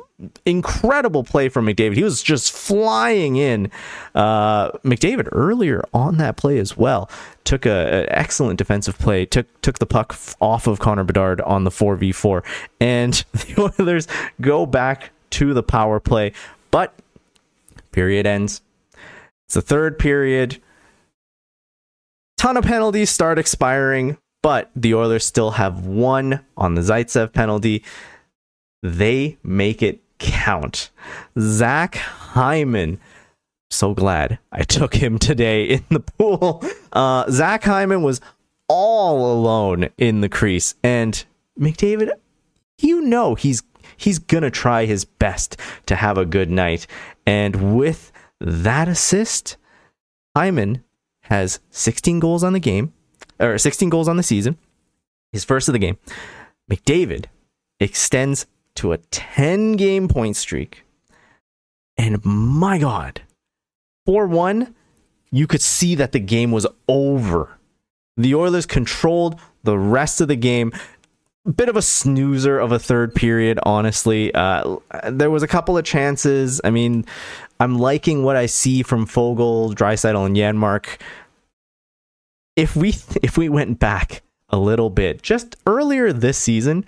incredible 0.44 1.24
play 1.24 1.48
from 1.48 1.66
McDavid. 1.66 1.96
He 1.96 2.04
was 2.04 2.22
just 2.22 2.52
flying 2.52 3.36
in. 3.36 3.70
Uh, 4.14 4.72
McDavid 4.78 5.28
earlier 5.32 5.84
on 5.94 6.18
that 6.18 6.36
play 6.36 6.58
as 6.58 6.76
well 6.76 7.10
took 7.44 7.66
an 7.66 8.06
excellent 8.08 8.58
defensive 8.58 8.98
play. 8.98 9.26
Took 9.26 9.60
took 9.62 9.78
the 9.78 9.86
puck 9.86 10.16
off 10.40 10.66
of 10.66 10.78
Connor 10.78 11.04
Bedard 11.04 11.40
on 11.40 11.64
the 11.64 11.70
four 11.70 11.96
v 11.96 12.12
four, 12.12 12.44
and 12.80 13.12
the 13.32 13.72
Oilers 13.78 14.06
go 14.40 14.66
back 14.66 15.10
to 15.30 15.54
the 15.54 15.62
power 15.62 16.00
play. 16.00 16.32
But 16.70 16.94
period 17.92 18.26
ends. 18.26 18.60
It's 19.46 19.54
the 19.54 19.62
third 19.62 19.98
period. 19.98 20.60
Ton 22.38 22.56
of 22.56 22.64
penalties 22.64 23.10
start 23.10 23.38
expiring 23.38 24.16
but 24.42 24.70
the 24.74 24.94
Oilers 24.94 25.24
still 25.24 25.52
have 25.52 25.86
one 25.86 26.44
on 26.56 26.74
the 26.74 26.80
Zaitsev 26.80 27.32
penalty. 27.32 27.84
They 28.82 29.38
make 29.42 29.82
it 29.82 30.00
count. 30.18 30.90
Zach 31.38 31.96
Hyman. 31.96 33.00
So 33.70 33.94
glad 33.94 34.38
I 34.52 34.62
took 34.62 34.94
him 34.94 35.18
today 35.18 35.64
in 35.64 35.84
the 35.90 36.00
pool. 36.00 36.64
Uh, 36.92 37.30
Zach 37.30 37.64
Hyman 37.64 38.02
was 38.02 38.20
all 38.68 39.32
alone 39.32 39.88
in 39.98 40.20
the 40.20 40.28
crease, 40.28 40.74
and 40.82 41.24
McDavid, 41.58 42.10
you 42.80 43.00
know 43.00 43.34
he's 43.34 43.62
he's 43.96 44.18
gonna 44.18 44.50
try 44.50 44.86
his 44.86 45.04
best 45.04 45.56
to 45.86 45.96
have 45.96 46.16
a 46.16 46.24
good 46.24 46.50
night. 46.50 46.86
And 47.26 47.76
with 47.76 48.12
that 48.40 48.88
assist, 48.88 49.56
Hyman 50.36 50.84
has 51.22 51.60
16 51.70 52.20
goals 52.20 52.42
on 52.42 52.52
the 52.52 52.60
game, 52.60 52.92
or 53.40 53.58
16 53.58 53.88
goals 53.88 54.08
on 54.08 54.16
the 54.16 54.22
season, 54.22 54.58
his 55.32 55.44
first 55.44 55.68
of 55.68 55.72
the 55.72 55.78
game. 55.78 55.98
McDavid 56.70 57.26
extends 57.80 58.46
to 58.76 58.92
a 58.92 58.98
10 58.98 59.72
game 59.72 60.08
point 60.08 60.36
streak. 60.36 60.84
And 61.96 62.24
my 62.24 62.78
God, 62.78 63.22
4 64.06 64.26
1, 64.26 64.74
you 65.30 65.46
could 65.46 65.62
see 65.62 65.94
that 65.96 66.12
the 66.12 66.20
game 66.20 66.50
was 66.50 66.66
over. 66.88 67.58
The 68.16 68.34
Oilers 68.34 68.66
controlled 68.66 69.38
the 69.62 69.78
rest 69.78 70.20
of 70.20 70.28
the 70.28 70.36
game. 70.36 70.72
Bit 71.54 71.68
of 71.68 71.76
a 71.76 71.82
snoozer 71.82 72.58
of 72.58 72.70
a 72.70 72.78
third 72.78 73.14
period, 73.14 73.58
honestly. 73.64 74.32
Uh, 74.34 74.76
there 75.10 75.30
was 75.30 75.42
a 75.42 75.48
couple 75.48 75.78
of 75.78 75.84
chances. 75.84 76.60
I 76.64 76.70
mean, 76.70 77.06
I'm 77.58 77.78
liking 77.78 78.22
what 78.24 78.36
I 78.36 78.46
see 78.46 78.82
from 78.82 79.06
Foegele, 79.06 79.74
Draisaitl, 79.74 80.26
and 80.26 80.36
Janmark 80.36 80.98
if 82.60 82.76
we 82.76 82.90
if 83.22 83.36
we 83.36 83.48
went 83.48 83.78
back 83.78 84.22
a 84.50 84.58
little 84.58 84.90
bit 84.90 85.22
just 85.22 85.56
earlier 85.66 86.12
this 86.12 86.38
season 86.38 86.84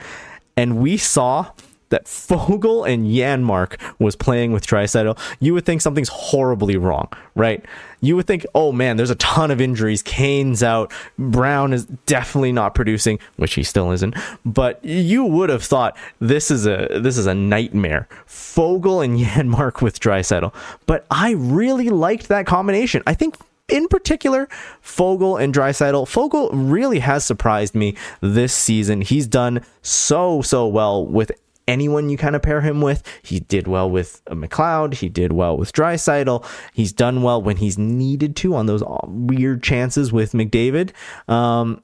and 0.57 0.79
we 0.79 0.97
saw 0.97 1.51
that 1.89 2.09
Fogel 2.09 2.85
and 2.85 3.07
Janmark 3.07 3.79
was 3.99 4.17
playing 4.17 4.53
with 4.53 4.67
Draisaitl, 4.67 5.19
you 5.41 5.55
would 5.55 5.67
think 5.67 5.83
something's 5.83 6.09
horribly 6.09 6.77
wrong, 6.77 7.09
right? 7.35 7.65
You 8.01 8.17
would 8.17 8.27
think, 8.27 8.47
oh 8.55 8.73
man, 8.73 8.97
there's 8.97 9.11
a 9.11 9.15
ton 9.17 9.51
of 9.51 9.61
injuries. 9.61 10.03
Kane's 10.03 10.63
out. 10.63 10.91
Brown 11.19 11.73
is 11.73 11.85
definitely 12.07 12.51
not 12.51 12.75
producing, 12.75 13.19
which 13.37 13.55
he 13.55 13.63
still 13.63 13.93
isn't. 13.93 14.17
But 14.45 14.85
you 14.85 15.25
would 15.25 15.51
have 15.51 15.63
thought 15.63 15.97
this 16.19 16.51
is 16.51 16.67
a 16.67 16.89
this 17.01 17.17
is 17.17 17.27
a 17.27 17.35
nightmare. 17.35 18.09
Fogel 18.27 19.03
and 19.03 19.19
Janmark 19.21 19.83
with 19.83 20.01
Draisaitl. 20.01 20.53
But 20.87 21.07
I 21.11 21.33
really 21.33 21.91
liked 21.91 22.29
that 22.29 22.47
combination. 22.47 23.03
I 23.07 23.15
think 23.15 23.37
in 23.73 23.89
particular, 23.89 24.49
Fogel 24.81 25.37
and 25.37 25.53
Draisaitl. 25.53 26.07
Fogel 26.07 26.51
really 26.51 26.99
has 27.01 27.25
surprised 27.25 27.75
me 27.75 27.97
this 28.21 28.53
season. 28.53 29.01
He's 29.01 29.27
done 29.27 29.65
so 29.81 30.43
so 30.43 30.69
well 30.69 31.05
with 31.07 31.33
anyone 31.67 32.11
you 32.11 32.19
kind 32.19 32.37
of 32.37 32.43
pair 32.43 32.61
him 32.61 32.81
with. 32.81 33.03
He 33.23 33.41
did 33.41 33.67
well 33.67 33.91
with 33.91 34.23
McLeod. 34.27 34.95
He 34.95 35.09
did 35.09 35.33
well 35.33 35.57
with 35.57 35.73
Draisaitl. 35.73 36.45
He's 36.75 36.93
done 36.93 37.23
well 37.23 37.41
when 37.41 37.57
he's 37.57 37.79
needed 37.79 38.37
to 38.37 38.55
on 38.55 38.67
those 38.67 38.83
weird 39.07 39.63
chances 39.63 40.13
with 40.13 40.33
McDavid. 40.33 40.93
Um, 41.29 41.83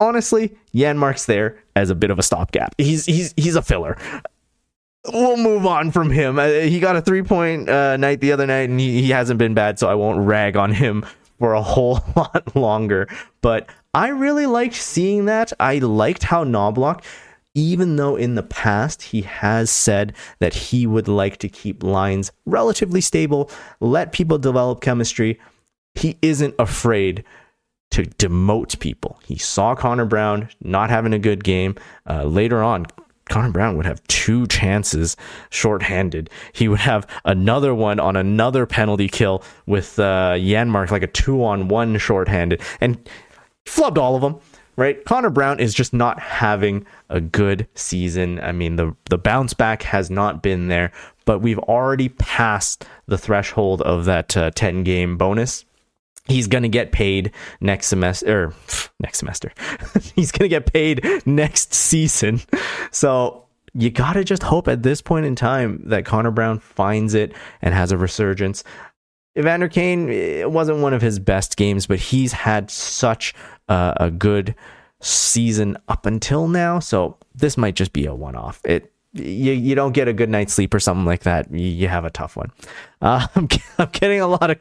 honestly, 0.00 0.56
Janmark's 0.74 1.26
there 1.26 1.62
as 1.76 1.90
a 1.90 1.94
bit 1.94 2.10
of 2.10 2.18
a 2.18 2.22
stopgap. 2.22 2.74
He's 2.78 3.06
he's 3.06 3.32
he's 3.36 3.56
a 3.56 3.62
filler. 3.62 3.96
We'll 5.12 5.36
move 5.36 5.66
on 5.66 5.90
from 5.90 6.10
him. 6.10 6.38
Uh, 6.38 6.48
he 6.48 6.80
got 6.80 6.96
a 6.96 7.02
three 7.02 7.22
point 7.22 7.68
uh, 7.68 7.96
night 7.96 8.20
the 8.20 8.32
other 8.32 8.46
night, 8.46 8.70
and 8.70 8.80
he, 8.80 9.02
he 9.02 9.10
hasn't 9.10 9.38
been 9.38 9.54
bad, 9.54 9.78
so 9.78 9.88
I 9.88 9.94
won't 9.94 10.26
rag 10.26 10.56
on 10.56 10.72
him 10.72 11.04
for 11.38 11.52
a 11.52 11.62
whole 11.62 12.00
lot 12.16 12.56
longer. 12.56 13.08
But 13.42 13.68
I 13.92 14.08
really 14.08 14.46
liked 14.46 14.74
seeing 14.74 15.26
that. 15.26 15.52
I 15.60 15.78
liked 15.78 16.22
how 16.24 16.44
Knoblauch 16.44 17.02
even 17.54 17.96
though 17.96 18.16
in 18.16 18.34
the 18.34 18.42
past 18.42 19.02
he 19.02 19.22
has 19.22 19.70
said 19.70 20.12
that 20.40 20.54
he 20.54 20.86
would 20.86 21.08
like 21.08 21.38
to 21.38 21.48
keep 21.48 21.82
lines 21.82 22.32
relatively 22.44 23.00
stable, 23.00 23.48
let 23.80 24.12
people 24.12 24.38
develop 24.38 24.80
chemistry, 24.80 25.38
he 25.94 26.18
isn't 26.20 26.54
afraid 26.58 27.24
to 27.92 28.02
demote 28.02 28.80
people. 28.80 29.20
He 29.24 29.38
saw 29.38 29.76
Connor 29.76 30.04
Brown 30.04 30.48
not 30.60 30.90
having 30.90 31.12
a 31.12 31.18
good 31.18 31.44
game. 31.44 31.76
Uh, 32.08 32.24
later 32.24 32.60
on, 32.60 32.86
Connor 33.28 33.50
Brown 33.50 33.76
would 33.76 33.86
have 33.86 34.02
two 34.06 34.46
chances 34.46 35.16
shorthanded. 35.50 36.30
He 36.52 36.68
would 36.68 36.80
have 36.80 37.06
another 37.24 37.74
one 37.74 37.98
on 37.98 38.16
another 38.16 38.66
penalty 38.66 39.08
kill 39.08 39.42
with 39.66 39.98
uh, 39.98 40.34
Janmark, 40.36 40.90
like 40.90 41.02
a 41.02 41.06
two 41.06 41.44
on 41.44 41.68
one 41.68 41.96
shorthanded, 41.98 42.60
and 42.80 42.98
flubbed 43.64 43.98
all 43.98 44.14
of 44.14 44.22
them 44.22 44.40
right? 44.76 45.04
Connor 45.04 45.30
Brown 45.30 45.60
is 45.60 45.74
just 45.74 45.92
not 45.92 46.18
having 46.18 46.84
a 47.08 47.20
good 47.20 47.68
season. 47.74 48.40
I 48.40 48.52
mean, 48.52 48.76
the 48.76 48.96
the 49.08 49.18
bounce 49.18 49.54
back 49.54 49.82
has 49.84 50.10
not 50.10 50.42
been 50.42 50.68
there, 50.68 50.92
but 51.24 51.40
we've 51.40 51.58
already 51.60 52.08
passed 52.08 52.84
the 53.06 53.18
threshold 53.18 53.82
of 53.82 54.04
that 54.06 54.36
uh, 54.36 54.50
10 54.50 54.84
game 54.84 55.16
bonus. 55.16 55.64
He's 56.26 56.46
going 56.46 56.62
to 56.62 56.68
get 56.68 56.90
paid 56.90 57.32
next 57.60 57.88
semester 57.88 58.44
or 58.44 58.54
next 59.00 59.18
semester. 59.18 59.52
He's 60.14 60.32
going 60.32 60.48
to 60.48 60.48
get 60.48 60.72
paid 60.72 61.04
next 61.26 61.74
season. 61.74 62.40
So, 62.90 63.44
you 63.74 63.90
got 63.90 64.12
to 64.12 64.24
just 64.24 64.42
hope 64.42 64.68
at 64.68 64.82
this 64.84 65.02
point 65.02 65.26
in 65.26 65.34
time 65.34 65.82
that 65.86 66.04
Connor 66.04 66.30
Brown 66.30 66.60
finds 66.60 67.14
it 67.14 67.32
and 67.60 67.74
has 67.74 67.90
a 67.90 67.98
resurgence. 67.98 68.62
Evander 69.36 69.68
Kane 69.68 70.08
it 70.08 70.50
wasn't 70.50 70.78
one 70.78 70.94
of 70.94 71.02
his 71.02 71.18
best 71.18 71.56
games, 71.56 71.86
but 71.86 71.98
he's 71.98 72.32
had 72.32 72.70
such 72.70 73.34
uh, 73.68 73.94
a 73.96 74.10
good 74.10 74.54
season 75.00 75.76
up 75.88 76.06
until 76.06 76.46
now. 76.46 76.78
So 76.78 77.16
this 77.34 77.56
might 77.56 77.74
just 77.74 77.92
be 77.92 78.06
a 78.06 78.14
one 78.14 78.36
off. 78.36 78.60
It 78.64 78.92
you, 79.12 79.52
you 79.52 79.74
don't 79.74 79.92
get 79.92 80.08
a 80.08 80.12
good 80.12 80.28
night's 80.28 80.54
sleep 80.54 80.74
or 80.74 80.80
something 80.80 81.04
like 81.04 81.22
that. 81.22 81.52
You, 81.52 81.66
you 81.66 81.88
have 81.88 82.04
a 82.04 82.10
tough 82.10 82.36
one. 82.36 82.50
Uh, 83.00 83.26
I'm, 83.34 83.48
I'm 83.78 83.88
getting 83.90 84.20
a 84.20 84.26
lot 84.26 84.50
of 84.50 84.58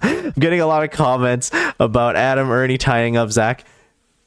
I'm 0.00 0.32
getting 0.38 0.60
a 0.60 0.66
lot 0.66 0.84
of 0.84 0.90
comments 0.90 1.50
about 1.80 2.16
Adam 2.16 2.50
Erne 2.50 2.78
tying 2.78 3.16
up 3.16 3.30
Zach. 3.30 3.64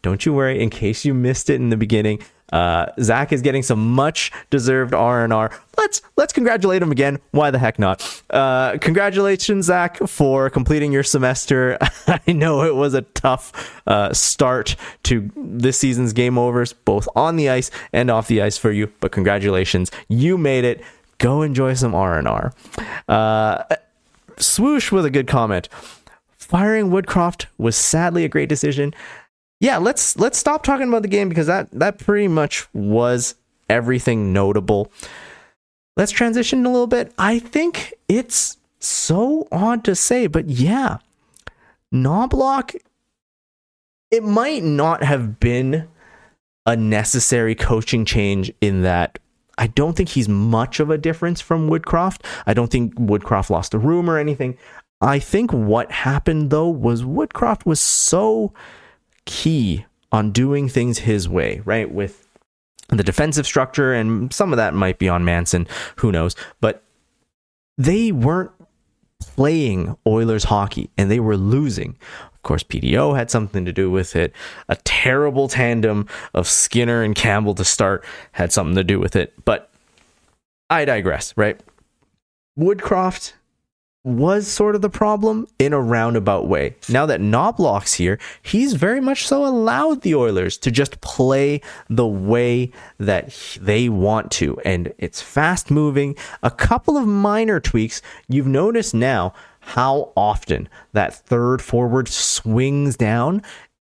Don't 0.01 0.25
you 0.25 0.34
worry. 0.34 0.62
In 0.62 0.69
case 0.69 1.05
you 1.05 1.13
missed 1.13 1.49
it 1.49 1.55
in 1.55 1.69
the 1.69 1.77
beginning, 1.77 2.21
uh, 2.51 2.88
Zach 2.99 3.31
is 3.31 3.41
getting 3.41 3.63
some 3.63 3.93
much 3.93 4.31
deserved 4.49 4.93
R 4.93 5.23
and 5.23 5.31
R. 5.31 5.51
Let's 5.77 6.01
let's 6.17 6.34
congratulate 6.34 6.81
him 6.81 6.91
again. 6.91 7.19
Why 7.31 7.51
the 7.51 7.60
heck 7.60 7.79
not? 7.79 8.23
Uh, 8.29 8.77
congratulations, 8.79 9.67
Zach, 9.67 9.97
for 10.07 10.49
completing 10.49 10.91
your 10.91 11.03
semester. 11.03 11.77
I 12.07 12.31
know 12.31 12.63
it 12.63 12.75
was 12.75 12.93
a 12.93 13.01
tough 13.01 13.81
uh, 13.88 14.13
start 14.13 14.75
to 15.03 15.29
this 15.36 15.77
season's 15.77 16.13
game 16.13 16.38
overs, 16.38 16.73
both 16.73 17.07
on 17.15 17.36
the 17.38 17.49
ice 17.49 17.71
and 17.93 18.12
off 18.12 18.27
the 18.27 18.41
ice 18.41 18.57
for 18.57 18.71
you. 18.71 18.91
But 18.99 19.12
congratulations, 19.12 19.91
you 20.07 20.38
made 20.38 20.65
it. 20.65 20.84
Go 21.19 21.43
enjoy 21.43 21.75
some 21.75 21.93
R 21.93 22.17
and 22.17 22.27
R. 22.27 22.51
Swoosh 24.41 24.91
with 24.91 25.06
a 25.06 25.10
good 25.10 25.27
comment. 25.27 25.69
Firing 26.38 26.89
Woodcroft 26.89 27.45
was 27.58 27.75
sadly 27.75 28.25
a 28.25 28.30
great 28.30 28.49
decision 28.49 28.93
yeah, 29.62 29.77
let's 29.77 30.17
let's 30.17 30.39
stop 30.39 30.63
talking 30.63 30.88
about 30.89 31.04
the 31.04 31.08
game 31.08 31.30
because 31.30 31.45
that 31.45 31.69
that 31.71 31.99
pretty 31.99 32.27
much 32.27 32.67
was 32.73 33.36
everything 33.69 34.34
notable. 34.34 34.91
Let's 35.95 36.12
transition 36.12 36.65
a 36.65 36.71
little 36.71 36.88
bit. 36.88 37.13
I 37.17 37.38
think 37.38 37.93
it's 38.10 38.58
so 38.80 39.47
odd 39.51 39.84
to 39.84 39.95
say, 39.95 40.25
but 40.25 40.49
yeah, 40.49 40.97
Knoblauch. 41.93 42.75
It 44.10 44.23
might 44.23 44.63
not 44.63 45.04
have 45.04 45.39
been 45.39 45.88
a 46.65 46.75
necessary 46.75 47.54
coaching 47.54 48.04
change 48.04 48.51
in 48.62 48.82
that 48.82 49.19
I 49.58 49.68
don't 49.68 49.96
think 49.96 50.10
he's 50.10 50.30
much 50.30 50.80
of 50.80 50.90
a 50.90 50.98
difference 50.98 51.42
from 51.42 51.70
Woodcroft. 51.70 52.26
I 52.46 52.54
don't 52.54 52.72
think 52.72 52.96
Woodcroft 52.96 53.50
lost 53.50 53.74
a 53.74 53.80
room 53.80 54.10
or 54.10 54.18
anything. 54.18 54.58
I 55.02 55.20
think 55.20 55.52
what 55.52 55.92
happened 55.92 56.52
though 56.52 56.70
was 56.70 57.04
Woodcroft 57.04 57.66
was 57.66 57.80
so 57.80 58.54
key 59.26 59.86
on 60.12 60.32
doing 60.32 60.68
things 60.70 61.00
his 61.00 61.28
way, 61.28 61.62
right? 61.66 61.92
With 61.92 62.28
the 62.90 63.04
defensive 63.04 63.46
structure, 63.46 63.94
and 63.94 64.34
some 64.34 64.52
of 64.52 64.58
that 64.58 64.74
might 64.74 65.00
be 65.00 65.08
on 65.08 65.24
Manson, 65.24 65.68
who 65.98 66.12
knows? 66.12 66.36
But 66.60 66.84
they 67.78 68.12
weren't 68.12 68.52
playing 69.20 69.96
Oilers 70.06 70.44
hockey 70.46 70.90
and 70.98 71.10
they 71.10 71.20
were 71.20 71.38
losing. 71.38 71.98
Of 72.41 72.43
course, 72.43 72.63
PDO 72.63 73.15
had 73.15 73.30
something 73.30 73.65
to 73.65 73.71
do 73.71 73.91
with 73.91 74.15
it. 74.15 74.34
A 74.67 74.75
terrible 74.77 75.47
tandem 75.47 76.08
of 76.34 76.47
Skinner 76.47 77.04
and 77.04 77.13
Campbell 77.13 77.54
to 77.54 77.63
start 77.63 78.04
had 78.32 78.51
something 78.51 78.75
to 78.77 78.84
do 78.84 78.99
with 78.99 79.15
it. 79.15 79.34
But 79.45 79.69
I 80.67 80.86
digress, 80.86 81.38
right? 81.38 81.62
Woodcroft 82.58 83.34
was 84.04 84.47
sort 84.47 84.73
of 84.73 84.82
the 84.82 84.89
problem 84.89 85.47
in 85.60 85.71
a 85.71 85.80
roundabout 85.80 86.47
way. 86.47 86.75
Now 86.89 87.06
that 87.06 87.21
Knoblauch's 87.21 87.93
here, 87.93 88.17
he's 88.41 88.73
very 88.73 88.99
much 88.99 89.27
so 89.27 89.45
allowed 89.45 90.01
the 90.01 90.15
Oilers 90.15 90.58
to 90.60 90.71
just 90.71 90.99
play 91.01 91.62
the 91.89 92.08
way 92.08 92.71
that 92.97 93.38
they 93.62 93.88
want 93.88 94.32
to. 94.32 94.60
And 94.62 94.91
it's 94.97 95.21
fast 95.21 95.69
moving. 95.69 96.15
A 96.41 96.49
couple 96.49 96.97
of 96.97 97.06
minor 97.06 97.60
tweaks. 97.60 98.01
You've 98.27 98.47
noticed 98.47 98.95
now 98.95 99.36
how 99.62 100.12
often 100.15 100.67
that 100.93 101.13
third 101.13 101.62
forward 101.62 102.08
swings 102.08 102.97
down 102.97 103.41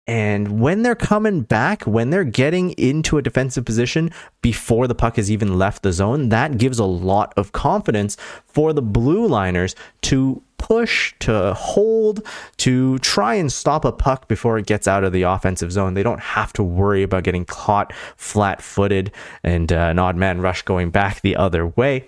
and 0.07 0.61
when 0.61 0.83
they're 0.83 0.97
coming 0.97 1.43
back, 1.43 1.85
when 1.85 2.11
they're 2.11 2.25
getting 2.25 2.73
into 2.73 3.19
a 3.19 3.23
defensive 3.23 3.65
position 3.65 4.11
before 4.41 4.89
the 4.89 4.97
puck 4.97 5.15
has 5.17 5.31
even 5.31 5.59
left 5.59 5.85
the 5.85 5.93
zone, 5.93 6.29
that 6.31 6.59
gives 6.59 6.81
a 6.81 6.85
lot 6.85 7.33
of 7.37 7.53
confidence 7.53 8.17
for 8.45 8.73
the 8.73 8.83
blue 8.83 9.29
liners 9.29 9.77
to 10.03 10.43
push, 10.59 11.15
to 11.21 11.55
hold, 11.55 12.27
to 12.57 12.99
try 12.99 13.35
and 13.35 13.53
stop 13.53 13.85
a 13.85 13.93
puck 13.93 14.27
before 14.27 14.59
it 14.59 14.67
gets 14.67 14.89
out 14.89 15.05
of 15.05 15.13
the 15.13 15.23
offensive 15.23 15.71
zone. 15.71 15.95
They 15.95 16.03
don't 16.03 16.21
have 16.21 16.53
to 16.55 16.65
worry 16.65 17.05
about 17.05 17.23
getting 17.23 17.45
caught 17.45 17.93
flat 18.17 18.61
footed 18.61 19.13
and 19.45 19.73
uh, 19.73 19.77
an 19.77 20.01
odd 20.01 20.17
man 20.17 20.41
rush 20.41 20.63
going 20.63 20.91
back 20.91 21.21
the 21.21 21.37
other 21.37 21.69
way. 21.69 22.07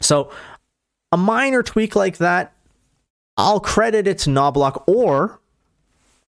So, 0.00 0.30
a 1.10 1.16
minor 1.16 1.62
tweak 1.62 1.96
like 1.96 2.18
that, 2.18 2.52
I'll 3.38 3.60
credit 3.60 4.06
it 4.06 4.18
to 4.18 4.30
Knoblauch 4.30 4.82
or 4.86 5.40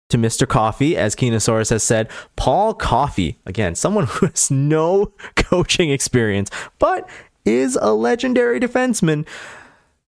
to 0.10 0.18
Mr. 0.18 0.48
Coffey, 0.48 0.98
as 0.98 1.16
Kenosaurus 1.16 1.70
has 1.70 1.84
said, 1.84 2.10
Paul 2.36 2.74
Coffey. 2.74 3.38
again, 3.46 3.76
someone 3.76 4.06
who 4.10 4.26
has 4.26 4.52
no 4.52 5.14
coaching 5.36 5.92
experience, 5.92 6.50
but 6.80 7.08
is 7.46 7.78
a 7.80 7.94
legendary 7.94 8.60
defenseman. 8.60 9.26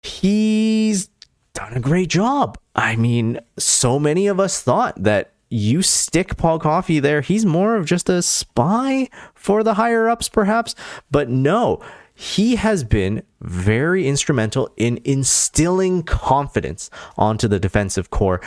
He's 0.02 1.10
done 1.52 1.74
a 1.74 1.80
great 1.80 2.08
job. 2.08 2.58
I 2.74 2.96
mean, 2.96 3.40
so 3.58 3.98
many 3.98 4.26
of 4.26 4.40
us 4.40 4.62
thought 4.62 5.02
that 5.02 5.32
you 5.50 5.82
stick 5.82 6.36
Paul 6.36 6.58
Coffey 6.58 7.00
there, 7.00 7.20
he's 7.20 7.46
more 7.46 7.76
of 7.76 7.86
just 7.86 8.08
a 8.08 8.22
spy 8.22 9.08
for 9.34 9.62
the 9.62 9.74
higher 9.74 10.08
ups, 10.08 10.28
perhaps. 10.28 10.74
But 11.10 11.28
no, 11.28 11.80
he 12.20 12.56
has 12.56 12.82
been 12.82 13.22
very 13.40 14.08
instrumental 14.08 14.68
in 14.76 15.00
instilling 15.04 16.02
confidence 16.02 16.90
onto 17.16 17.46
the 17.46 17.60
defensive 17.60 18.10
corps 18.10 18.40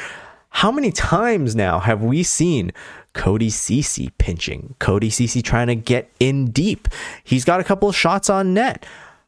how 0.53 0.69
many 0.69 0.91
times 0.91 1.55
now 1.55 1.79
have 1.79 2.03
we 2.03 2.23
seen 2.23 2.71
Cody 3.13 3.49
Cece 3.49 4.12
pinching? 4.17 4.75
Cody 4.79 5.10
Cece 5.10 5.41
trying 5.41 5.67
to 5.67 5.75
get 5.75 6.12
in 6.19 6.51
deep. 6.51 6.89
He's 7.23 7.45
got 7.45 7.62
a 7.62 7.63
couple 7.63 7.88
of 7.88 7.95
shots 7.95 8.29
on 8.29 8.53
net. 8.53 8.86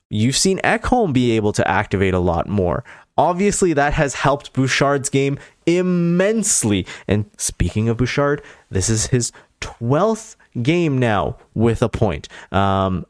You've 0.10 0.36
seen 0.36 0.60
Ekholm 0.60 1.13
be 1.13 1.32
able 1.32 1.53
to 1.53 1.67
activate 1.67 2.13
a 2.13 2.19
lot 2.19 2.47
more. 2.47 2.84
Obviously, 3.17 3.71
that 3.71 3.93
has 3.93 4.15
helped 4.15 4.53
Bouchard's 4.53 5.10
game 5.10 5.39
immensely. 5.65 6.86
And 7.08 7.25
speaking 7.38 7.88
of 7.88 7.97
Bouchard, 7.97 8.41
this 8.69 8.89
is 8.89 9.08
his 9.08 9.32
12th 9.62 10.36
game 10.62 10.97
now 10.97 11.38
with 11.53 11.82
a 11.82 11.89
point. 11.89 12.27
Um, 12.51 13.06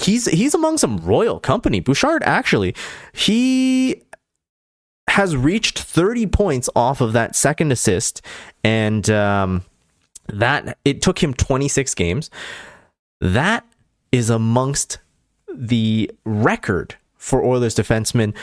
he's 0.00 0.26
he's 0.26 0.54
among 0.54 0.78
some 0.78 0.98
royal 0.98 1.40
company. 1.40 1.80
Bouchard 1.80 2.22
actually, 2.24 2.74
he 3.12 4.02
has 5.08 5.36
reached 5.36 5.78
30 5.80 6.26
points 6.26 6.70
off 6.76 7.00
of 7.00 7.12
that 7.12 7.34
second 7.34 7.72
assist, 7.72 8.22
and 8.62 9.10
um, 9.10 9.64
that 10.28 10.78
it 10.84 11.02
took 11.02 11.22
him 11.22 11.34
26 11.34 11.94
games. 11.94 12.30
That 13.20 13.66
is 14.12 14.30
amongst 14.30 14.98
the 15.52 16.10
record 16.24 16.96
for 17.16 17.44
Oilers 17.44 17.74
defensemen. 17.74 18.34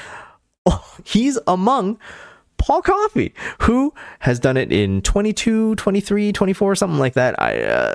Oh, 0.65 0.85
he's 1.03 1.39
among 1.47 1.99
Paul 2.57 2.81
Coffey, 2.81 3.33
who 3.61 3.93
has 4.19 4.39
done 4.39 4.57
it 4.57 4.71
in 4.71 5.01
22, 5.01 5.75
23, 5.75 6.33
24, 6.33 6.75
something 6.75 6.99
like 6.99 7.13
that. 7.13 7.41
I 7.41 7.61
uh, 7.61 7.93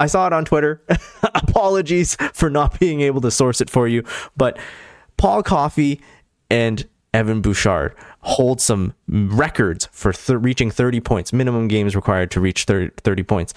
I 0.00 0.06
saw 0.06 0.26
it 0.26 0.32
on 0.32 0.44
Twitter. 0.44 0.82
Apologies 1.34 2.16
for 2.32 2.50
not 2.50 2.78
being 2.78 3.00
able 3.00 3.20
to 3.22 3.30
source 3.30 3.60
it 3.60 3.70
for 3.70 3.88
you, 3.88 4.04
but 4.36 4.58
Paul 5.16 5.42
Coffey 5.42 6.00
and 6.50 6.86
Evan 7.12 7.40
Bouchard 7.40 7.94
hold 8.20 8.60
some 8.60 8.94
records 9.08 9.88
for 9.92 10.12
th- 10.12 10.38
reaching 10.40 10.70
30 10.70 11.00
points, 11.00 11.32
minimum 11.32 11.68
games 11.68 11.96
required 11.96 12.30
to 12.32 12.40
reach 12.40 12.64
30, 12.64 12.90
30 12.98 13.22
points. 13.22 13.54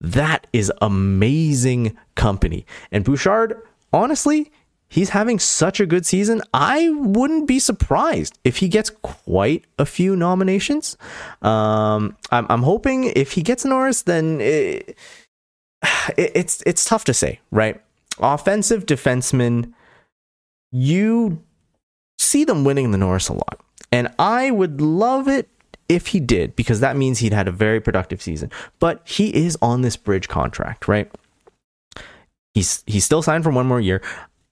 That 0.00 0.46
is 0.52 0.72
amazing 0.80 1.96
company. 2.14 2.66
And 2.92 3.04
Bouchard, 3.04 3.60
honestly, 3.92 4.52
he's 4.88 5.10
having 5.10 5.38
such 5.38 5.80
a 5.80 5.86
good 5.86 6.06
season. 6.06 6.42
I 6.54 6.90
wouldn't 6.90 7.48
be 7.48 7.58
surprised 7.58 8.38
if 8.44 8.58
he 8.58 8.68
gets 8.68 8.90
quite 8.90 9.64
a 9.78 9.86
few 9.86 10.14
nominations. 10.14 10.96
Um, 11.42 12.16
I'm, 12.30 12.46
I'm 12.48 12.62
hoping 12.62 13.04
if 13.04 13.32
he 13.32 13.42
gets 13.42 13.64
Norris, 13.64 14.02
then 14.02 14.40
it, 14.40 14.96
it, 16.16 16.32
it's 16.34 16.62
it's 16.66 16.84
tough 16.84 17.04
to 17.04 17.14
say, 17.14 17.40
right? 17.50 17.80
Offensive 18.18 18.86
defensemen, 18.86 19.72
you 20.72 21.42
see 22.18 22.44
them 22.44 22.64
winning 22.64 22.90
the 22.90 22.98
Norris 22.98 23.28
a 23.28 23.34
lot, 23.34 23.60
and 23.92 24.08
I 24.18 24.50
would 24.50 24.80
love 24.80 25.28
it 25.28 25.48
if 25.88 26.08
he 26.08 26.20
did 26.20 26.56
because 26.56 26.80
that 26.80 26.96
means 26.96 27.18
he'd 27.18 27.32
had 27.32 27.48
a 27.48 27.52
very 27.52 27.80
productive 27.80 28.20
season. 28.20 28.50
But 28.78 29.02
he 29.04 29.34
is 29.34 29.56
on 29.62 29.82
this 29.82 29.96
bridge 29.96 30.28
contract, 30.28 30.88
right? 30.88 31.10
He's 32.54 32.82
he's 32.86 33.04
still 33.04 33.22
signed 33.22 33.44
for 33.44 33.50
one 33.50 33.66
more 33.66 33.80
year. 33.80 34.02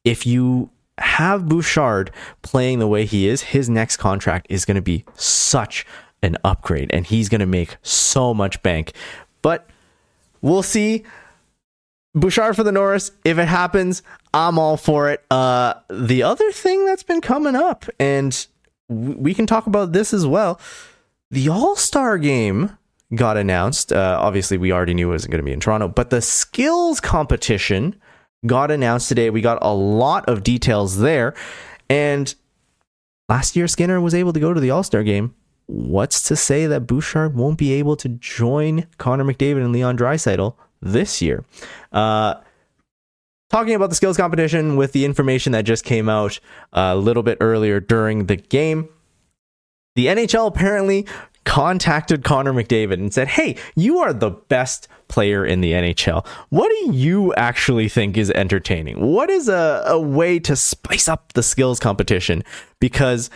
If 0.05 0.27
you 0.27 0.71
have 0.99 1.49
Bouchard 1.49 2.11
playing 2.43 2.79
the 2.79 2.87
way 2.87 3.05
he 3.05 3.27
is, 3.27 3.43
his 3.43 3.69
next 3.69 3.97
contract 3.97 4.47
is 4.49 4.65
going 4.65 4.77
to 4.77 4.83
be 4.83 5.05
such 5.15 5.87
an 6.23 6.37
upgrade 6.45 6.91
and 6.93 7.07
he's 7.07 7.29
going 7.29 7.41
to 7.41 7.47
make 7.47 7.77
so 7.83 8.33
much 8.33 8.63
bank. 8.63 8.93
But 9.43 9.69
we'll 10.45 10.63
see. 10.63 11.03
Bouchard 12.15 12.55
for 12.55 12.63
the 12.63 12.71
Norris. 12.71 13.11
If 13.25 13.39
it 13.39 13.49
happens, 13.49 14.03
I'm 14.33 14.59
all 14.59 14.77
for 14.77 15.11
it. 15.11 15.25
Uh, 15.31 15.75
the 15.91 16.23
other 16.23 16.53
thing 16.53 16.87
that's 16.87 17.03
been 17.03 17.21
coming 17.21 17.57
up, 17.57 17.87
and 17.99 18.47
we 18.89 19.35
can 19.35 19.47
talk 19.47 19.67
about 19.67 19.93
this 19.93 20.15
as 20.15 20.25
well. 20.25 20.61
The 21.31 21.49
All 21.49 21.75
Star 21.75 22.19
game 22.19 22.77
got 23.17 23.37
announced. 23.37 23.93
Uh, 23.93 24.19
obviously, 24.21 24.59
we 24.59 24.71
already 24.71 24.95
knew 24.95 25.09
it 25.09 25.13
wasn't 25.13 25.33
going 25.33 25.43
to 25.43 25.45
be 25.45 25.53
in 25.53 25.59
Toronto, 25.59 25.89
but 25.89 26.11
the 26.11 26.21
skills 26.21 27.01
competition 27.01 27.97
got 28.47 28.71
announced 28.71 29.09
today. 29.09 29.31
We 29.31 29.41
got 29.41 29.59
a 29.63 29.75
lot 29.75 30.29
of 30.29 30.45
details 30.45 30.99
there. 30.99 31.35
And 31.89 32.33
last 33.29 33.57
year, 33.57 33.67
Skinner 33.67 34.01
was 34.01 34.15
able 34.15 34.33
to 34.33 34.41
go 34.41 34.55
to 34.55 34.61
the 34.61 34.71
All 34.71 34.85
Star 34.85 35.03
game. 35.03 35.35
What's 35.67 36.23
to 36.25 36.37
say 36.37 36.67
that 36.67 36.87
Bouchard 36.87 37.35
won't 37.35 37.59
be 37.59 37.73
able 37.75 37.97
to 37.97 38.09
join 38.09 38.87
Connor 38.99 39.25
McDavid 39.25 39.65
and 39.65 39.73
Leon 39.73 39.97
Draisaitl 39.97 40.55
this 40.83 41.23
year. 41.23 41.45
Uh, 41.93 42.35
talking 43.51 43.75
about 43.75 43.89
the 43.89 43.97
skills 43.97 44.17
competition 44.17 44.77
with 44.77 44.93
the 44.93 45.05
information 45.05 45.53
that 45.53 45.63
just 45.63 45.85
came 45.85 46.09
out 46.09 46.39
a 46.73 46.97
little 46.97 47.23
bit 47.23 47.39
earlier 47.41 47.81
during 47.81 48.27
the 48.27 48.37
game. 48.37 48.89
The 49.97 50.07
NHL 50.07 50.49
apparently 50.49 51.07
contacted 51.45 52.25
Connor 52.25 52.53
McDavid 52.53 52.95
and 52.95 53.13
said, 53.13 53.29
Hey, 53.29 53.57
you 53.75 53.99
are 53.99 54.13
the 54.13 54.31
best 54.31 54.89
player 55.09 55.45
in 55.45 55.61
the 55.61 55.73
NHL. 55.73 56.27
What 56.49 56.69
do 56.71 56.93
you 56.93 57.35
actually 57.35 57.89
think 57.89 58.17
is 58.17 58.31
entertaining? 58.31 59.01
What 59.01 59.31
is 59.31 59.49
a, 59.49 59.85
a 59.87 60.01
way 60.01 60.39
to 60.41 60.57
spice 60.57 61.07
up 61.09 61.33
the 61.35 61.43
skills 61.43 61.79
competition? 61.79 62.43
Because 62.81 63.31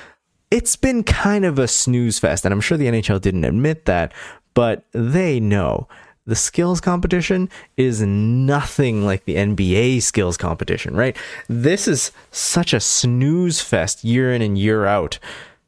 it's 0.50 0.76
been 0.76 1.02
kind 1.02 1.44
of 1.44 1.58
a 1.58 1.68
snooze 1.68 2.18
fest, 2.18 2.44
and 2.44 2.52
I'm 2.52 2.60
sure 2.60 2.78
the 2.78 2.86
NHL 2.86 3.20
didn't 3.20 3.44
admit 3.44 3.84
that, 3.84 4.12
but 4.54 4.84
they 4.92 5.40
know 5.40 5.88
the 6.28 6.36
skills 6.36 6.80
competition 6.80 7.48
is 7.76 8.02
nothing 8.02 9.04
like 9.04 9.24
the 9.24 9.36
NBA 9.36 10.02
skills 10.02 10.36
competition, 10.36 10.94
right? 10.94 11.16
This 11.48 11.88
is 11.88 12.12
such 12.30 12.74
a 12.74 12.80
snooze 12.80 13.62
fest 13.62 14.04
year 14.04 14.32
in 14.32 14.42
and 14.42 14.58
year 14.58 14.84
out. 14.84 15.18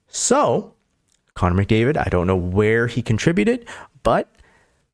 So, 0.09 0.75
Connor 1.35 1.65
McDavid, 1.65 1.97
I 1.97 2.11
don't 2.11 2.27
know 2.27 2.37
where 2.37 2.89
he 2.89 3.01
contributed, 3.01 3.67
but 4.03 4.31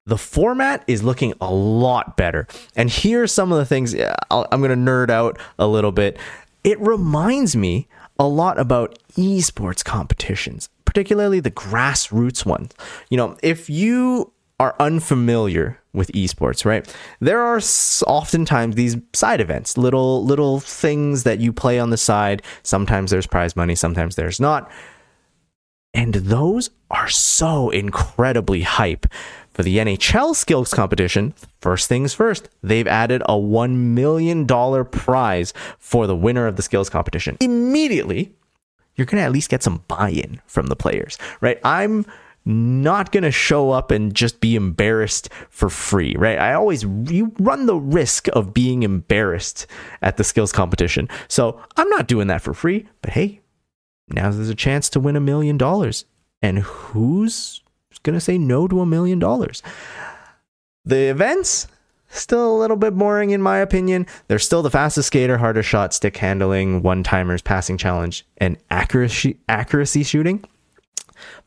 the 0.05 0.17
format 0.17 0.85
is 0.87 1.03
looking 1.03 1.35
a 1.41 1.53
lot 1.53 2.17
better. 2.17 2.47
And 2.77 2.89
here 2.89 3.25
are 3.25 3.27
some 3.27 3.51
of 3.51 3.59
the 3.59 3.67
things 3.67 3.93
i 3.95 4.47
am 4.53 4.61
going 4.61 4.71
to 4.71 4.77
nerd 4.77 5.11
out 5.11 5.37
a 5.59 5.67
little 5.67 5.93
bit. 5.93 6.17
It 6.63 6.79
reminds 6.81 7.57
me 7.57 7.89
a 8.19 8.27
lot 8.27 8.59
about 8.59 8.99
esports 9.17 9.85
competitions, 9.85 10.69
particularly 10.85 11.41
the 11.41 11.51
grassroots 11.51 12.47
ones. 12.47 12.73
You 13.11 13.17
know, 13.17 13.37
if 13.43 13.69
you 13.69 14.33
are 14.59 14.75
unfamiliar 14.81 15.79
with 15.93 16.11
esports, 16.13 16.65
right? 16.65 16.95
There 17.21 17.41
are 17.41 17.61
oftentimes 18.07 18.75
these 18.75 18.97
side 19.13 19.41
events, 19.41 19.77
little 19.77 20.25
little 20.25 20.61
things 20.61 21.25
that 21.25 21.41
you 21.41 21.53
play 21.53 21.79
on 21.79 21.91
the 21.91 21.97
side. 21.97 22.43
Sometimes 22.63 23.11
there's 23.11 23.27
prize 23.27 23.57
money, 23.57 23.75
sometimes 23.75 24.17
there's 24.17 24.41
not. 24.41 24.71
And 25.93 26.15
those 26.15 26.71
are 26.91 27.09
so 27.09 27.71
incredibly 27.71 28.63
hype. 28.63 29.07
For 29.53 29.63
the 29.63 29.79
NHL 29.79 30.37
skills 30.37 30.75
competition, 30.75 31.33
first 31.63 31.89
things 31.89 32.13
first, 32.13 32.51
they've 32.63 32.87
added 32.87 33.23
a 33.23 33.33
$1 33.33 33.71
million 33.75 34.47
prize 34.85 35.55
for 35.79 36.07
the 36.07 36.15
winner 36.15 36.47
of 36.47 36.57
the 36.57 36.63
skills 36.63 36.91
competition. 36.91 37.39
Immediately, 37.41 38.35
you're 38.97 39.07
going 39.07 39.21
to 39.21 39.25
at 39.25 39.33
least 39.33 39.51
get 39.51 39.63
some 39.63 39.85
buy 39.89 40.11
in 40.11 40.41
from 40.47 40.67
the 40.67 40.77
players, 40.77 41.19
right? 41.41 41.59
I'm 41.65 42.05
not 42.45 43.11
going 43.13 43.25
to 43.25 43.31
show 43.31 43.71
up 43.71 43.91
and 43.91 44.15
just 44.15 44.41
be 44.41 44.55
embarrassed 44.55 45.29
for 45.51 45.69
free, 45.69 46.15
right? 46.17 46.39
I 46.39 46.55
always 46.55 46.85
you 46.85 47.33
run 47.41 47.67
the 47.67 47.77
risk 47.77 48.29
of 48.33 48.55
being 48.55 48.83
embarrassed 48.83 49.67
at 50.01 50.17
the 50.17 50.25
skills 50.25 50.53
competition. 50.53 51.09
So, 51.29 51.61
I'm 51.77 51.89
not 51.89 52.07
doing 52.07 52.29
that 52.29 52.43
for 52.43 52.55
free, 52.55 52.87
but 53.03 53.11
hey, 53.11 53.41
now 54.09 54.31
there's 54.31 54.49
a 54.49 54.55
chance 54.55 54.89
to 54.91 55.01
win 55.01 55.17
a 55.17 55.21
million 55.21 55.59
dollars. 55.59 56.05
And 56.41 56.61
who's 56.61 57.63
going 58.05 58.15
to 58.15 58.21
say 58.21 58.39
no 58.39 58.69
to 58.69 58.81
a 58.81 58.87
million 58.87 59.19
dollars? 59.19 59.63
The 60.85 61.09
events 61.09 61.67
still 62.09 62.55
a 62.55 62.59
little 62.59 62.77
bit 62.77 62.95
boring 62.95 63.31
in 63.31 63.43
my 63.43 63.59
opinion. 63.59 64.07
They're 64.29 64.39
still 64.39 64.63
the 64.63 64.71
fastest 64.71 65.09
skater, 65.09 65.39
hardest 65.39 65.69
shot, 65.69 65.95
stick 65.95 66.17
handling, 66.17 66.83
one 66.83 67.03
timers, 67.03 67.43
passing 67.43 67.79
challenge, 67.79 68.27
and 68.39 68.57
accuracy 68.71 69.39
accuracy 69.49 70.03
shooting. 70.03 70.45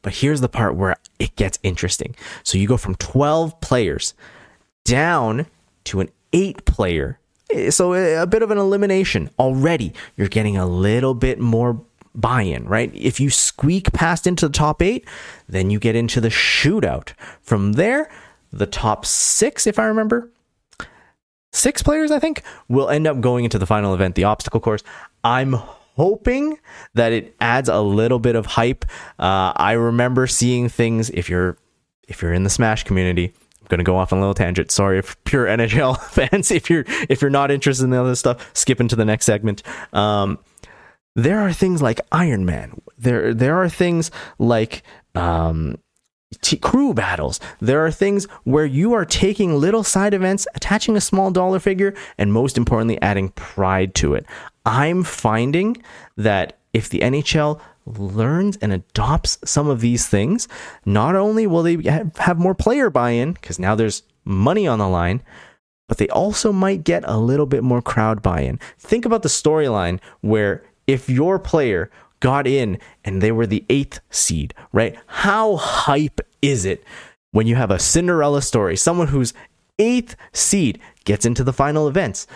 But 0.02 0.16
here's 0.16 0.42
the 0.42 0.50
part 0.50 0.76
where 0.76 0.96
it 1.20 1.36
gets 1.36 1.60
interesting. 1.64 2.16
So 2.44 2.58
you 2.58 2.68
go 2.68 2.78
from 2.78 2.96
12 2.96 3.60
players 3.62 4.14
down 4.84 5.46
to 5.86 6.00
an 6.00 6.10
eight 6.34 6.66
player. 6.66 7.20
Eh, 7.52 7.70
so 7.70 7.94
eh, 7.94 8.22
a 8.22 8.28
bit 8.28 8.42
of 8.42 8.52
an 8.52 8.58
elimination 8.58 9.30
already. 9.38 9.94
You're 10.16 10.28
getting 10.28 10.58
a 10.58 10.66
little 10.66 11.14
bit 11.14 11.40
more 11.40 11.82
buy 12.16 12.42
in, 12.42 12.66
right? 12.66 12.92
If 12.94 13.20
you 13.20 13.30
squeak 13.30 13.92
past 13.94 14.26
into 14.26 14.48
the 14.48 14.54
top 14.54 14.82
eight, 14.82 15.08
then 15.48 15.70
you 15.70 15.80
get 15.80 15.96
into 15.96 16.20
the 16.20 16.30
shootout. 16.30 17.14
From 17.42 17.74
there, 17.74 18.10
the 18.52 18.66
top 18.66 19.06
six, 19.06 19.68
if 19.68 19.78
I 19.78 19.86
remember, 19.86 20.30
six 21.52 21.82
players, 21.84 22.12
I 22.12 22.20
think, 22.20 22.44
will 22.68 22.90
end 22.90 23.08
up 23.08 23.22
going 23.22 23.44
into 23.44 23.60
the 23.60 23.66
final 23.66 23.94
event, 23.94 24.16
the 24.16 24.26
obstacle 24.26 24.60
course. 24.60 24.84
I'm 25.24 25.54
hoping 26.00 26.58
that 26.94 27.12
it 27.12 27.36
adds 27.42 27.68
a 27.68 27.82
little 27.82 28.20
bit 28.20 28.36
of 28.36 28.46
hype. 28.46 28.86
Uh, 29.20 29.52
I 29.56 29.74
remember 29.74 30.28
seeing 30.28 30.70
things. 30.70 31.10
If 31.10 31.30
you're 31.30 31.58
if 32.08 32.22
you're 32.22 32.34
in 32.34 32.44
the 32.44 32.50
Smash 32.50 32.84
community, 32.84 33.34
I'm 33.62 33.68
gonna 33.68 33.84
go 33.84 33.98
off 33.98 34.14
on 34.14 34.20
a 34.20 34.22
little 34.22 34.34
tangent. 34.34 34.72
Sorry, 34.72 35.00
if 35.00 35.22
pure 35.26 35.46
NHL 35.58 36.00
fans, 36.02 36.52
if 36.52 36.70
you're 36.70 36.86
if 37.10 37.22
you're 37.22 37.30
not 37.30 37.52
interested 37.52 37.84
in 37.84 37.90
the 37.90 38.00
other 38.00 38.16
stuff, 38.16 38.50
skip 38.54 38.80
into 38.80 38.96
the 38.96 39.06
next 39.06 39.26
segment. 39.26 39.64
Um, 39.94 40.40
there 41.16 41.40
are 41.40 41.52
things 41.52 41.82
like 41.82 42.00
Iron 42.12 42.46
Man. 42.46 42.82
There 42.98 43.34
there 43.34 43.62
are 43.62 43.70
things 43.70 44.12
like 44.38 44.84
um, 45.16 45.80
t- 46.42 46.58
crew 46.58 46.94
battles. 46.94 47.40
There 47.60 47.86
are 47.86 47.92
things 47.92 48.26
where 48.44 48.66
you 48.66 48.94
are 48.94 49.06
taking 49.06 49.56
little 49.56 49.84
side 49.84 50.14
events, 50.14 50.48
attaching 50.56 50.96
a 50.96 51.02
small 51.02 51.32
dollar 51.32 51.60
figure, 51.60 51.94
and 52.18 52.34
most 52.34 52.58
importantly, 52.58 53.02
adding 53.02 53.30
pride 53.30 53.96
to 53.96 54.14
it. 54.14 54.26
I'm 54.66 55.04
finding 55.04 55.82
that 56.18 56.58
if 56.74 56.90
the 56.90 57.00
NHL 57.00 57.60
learns 57.86 58.58
and 58.58 58.72
adopts 58.72 59.40
some 59.44 59.68
of 59.68 59.82
these 59.82 60.08
things, 60.08 60.48
not 60.86 61.16
only 61.16 61.48
will 61.48 61.64
they 61.64 61.78
have 62.18 62.38
more 62.38 62.54
player 62.54 62.90
buy 62.90 63.12
in, 63.12 63.34
because 63.34 63.58
now 63.58 63.74
there's 63.76 64.04
money 64.26 64.68
on 64.68 64.80
the 64.80 64.88
line, 64.88 65.24
but 65.88 65.98
they 65.98 66.08
also 66.10 66.52
might 66.52 66.84
get 66.84 67.04
a 67.08 67.18
little 67.18 67.48
bit 67.48 67.64
more 67.64 67.82
crowd 67.82 68.22
buy 68.22 68.42
in. 68.42 68.60
Think 68.78 69.06
about 69.06 69.24
the 69.24 69.30
storyline 69.30 70.00
where 70.22 70.64
if 70.86 71.10
your 71.10 71.40
player 71.40 71.90
got 72.20 72.48
in 72.48 72.80
and 73.04 73.22
they 73.22 73.32
were 73.32 73.48
the 73.48 73.66
eighth 73.70 74.00
seed, 74.10 74.54
right? 74.72 74.98
How 75.08 75.56
hype 75.56 76.22
is 76.42 76.66
it 76.66 76.84
when 77.32 77.48
you 77.48 77.56
have 77.56 77.72
a 77.72 77.80
Cinderella 77.80 78.42
story, 78.42 78.76
someone 78.76 79.08
who's 79.08 79.34
eighth 79.78 80.16
seed 80.34 80.80
gets 81.06 81.26
into 81.26 81.44
the 81.44 81.54
final 81.54 81.88
events? 81.88 82.28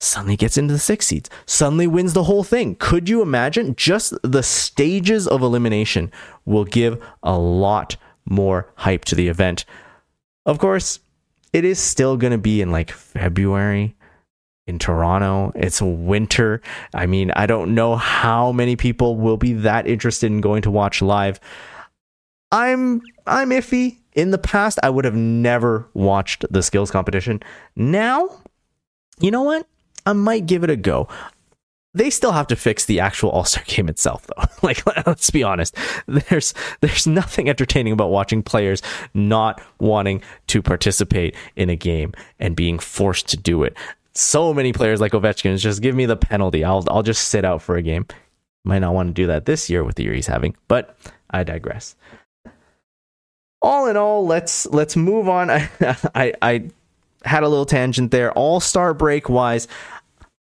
Suddenly 0.00 0.36
gets 0.36 0.56
into 0.56 0.72
the 0.72 0.78
six 0.78 1.08
seeds, 1.08 1.28
suddenly 1.44 1.88
wins 1.88 2.12
the 2.12 2.24
whole 2.24 2.44
thing. 2.44 2.76
Could 2.76 3.08
you 3.08 3.20
imagine? 3.20 3.74
Just 3.74 4.14
the 4.22 4.44
stages 4.44 5.26
of 5.26 5.42
elimination 5.42 6.12
will 6.44 6.64
give 6.64 7.02
a 7.22 7.36
lot 7.36 7.96
more 8.24 8.70
hype 8.76 9.04
to 9.06 9.16
the 9.16 9.26
event. 9.26 9.64
Of 10.46 10.58
course, 10.58 11.00
it 11.52 11.64
is 11.64 11.80
still 11.80 12.16
going 12.16 12.30
to 12.30 12.38
be 12.38 12.62
in 12.62 12.70
like 12.70 12.90
February 12.92 13.96
in 14.68 14.78
Toronto. 14.78 15.50
It's 15.56 15.80
winter. 15.80 16.60
I 16.94 17.06
mean, 17.06 17.32
I 17.32 17.46
don't 17.46 17.74
know 17.74 17.96
how 17.96 18.52
many 18.52 18.76
people 18.76 19.16
will 19.16 19.38
be 19.38 19.54
that 19.54 19.86
interested 19.86 20.26
in 20.26 20.40
going 20.40 20.62
to 20.62 20.70
watch 20.70 21.02
live. 21.02 21.40
I'm 22.52 23.02
I'm 23.26 23.50
iffy. 23.50 23.96
In 24.14 24.30
the 24.30 24.38
past, 24.38 24.78
I 24.82 24.90
would 24.90 25.04
have 25.04 25.14
never 25.14 25.88
watched 25.94 26.44
the 26.50 26.62
skills 26.62 26.90
competition. 26.90 27.40
Now, 27.76 28.28
you 29.20 29.30
know 29.30 29.42
what? 29.42 29.66
I 30.06 30.12
might 30.12 30.46
give 30.46 30.64
it 30.64 30.70
a 30.70 30.76
go. 30.76 31.08
They 31.94 32.10
still 32.10 32.32
have 32.32 32.46
to 32.48 32.56
fix 32.56 32.84
the 32.84 33.00
actual 33.00 33.30
All-Star 33.30 33.64
game 33.66 33.88
itself 33.88 34.26
though. 34.26 34.44
like 34.66 34.84
let's 35.06 35.30
be 35.30 35.42
honest. 35.42 35.76
There's 36.06 36.52
there's 36.80 37.06
nothing 37.06 37.48
entertaining 37.48 37.92
about 37.92 38.10
watching 38.10 38.42
players 38.42 38.82
not 39.14 39.62
wanting 39.78 40.22
to 40.48 40.62
participate 40.62 41.34
in 41.56 41.70
a 41.70 41.76
game 41.76 42.12
and 42.38 42.56
being 42.56 42.78
forced 42.78 43.28
to 43.28 43.36
do 43.36 43.62
it 43.62 43.76
so 44.18 44.52
many 44.52 44.72
players 44.72 45.00
like 45.00 45.12
Ovechkin 45.12 45.56
just 45.58 45.80
give 45.80 45.94
me 45.94 46.06
the 46.06 46.16
penalty. 46.16 46.64
I'll 46.64 46.84
I'll 46.88 47.02
just 47.02 47.28
sit 47.28 47.44
out 47.44 47.62
for 47.62 47.76
a 47.76 47.82
game. 47.82 48.06
Might 48.64 48.80
not 48.80 48.94
want 48.94 49.08
to 49.08 49.14
do 49.14 49.28
that 49.28 49.46
this 49.46 49.70
year 49.70 49.84
with 49.84 49.96
the 49.96 50.02
year 50.02 50.14
he's 50.14 50.26
having, 50.26 50.56
but 50.66 50.96
I 51.30 51.44
digress. 51.44 51.94
All 53.62 53.86
in 53.86 53.96
all, 53.96 54.26
let's 54.26 54.66
let's 54.66 54.96
move 54.96 55.28
on. 55.28 55.50
I 55.50 55.70
I, 56.14 56.32
I 56.42 56.70
had 57.24 57.42
a 57.42 57.48
little 57.48 57.66
tangent 57.66 58.10
there. 58.10 58.32
All 58.32 58.60
star 58.60 58.92
break 58.92 59.28
wise, 59.28 59.68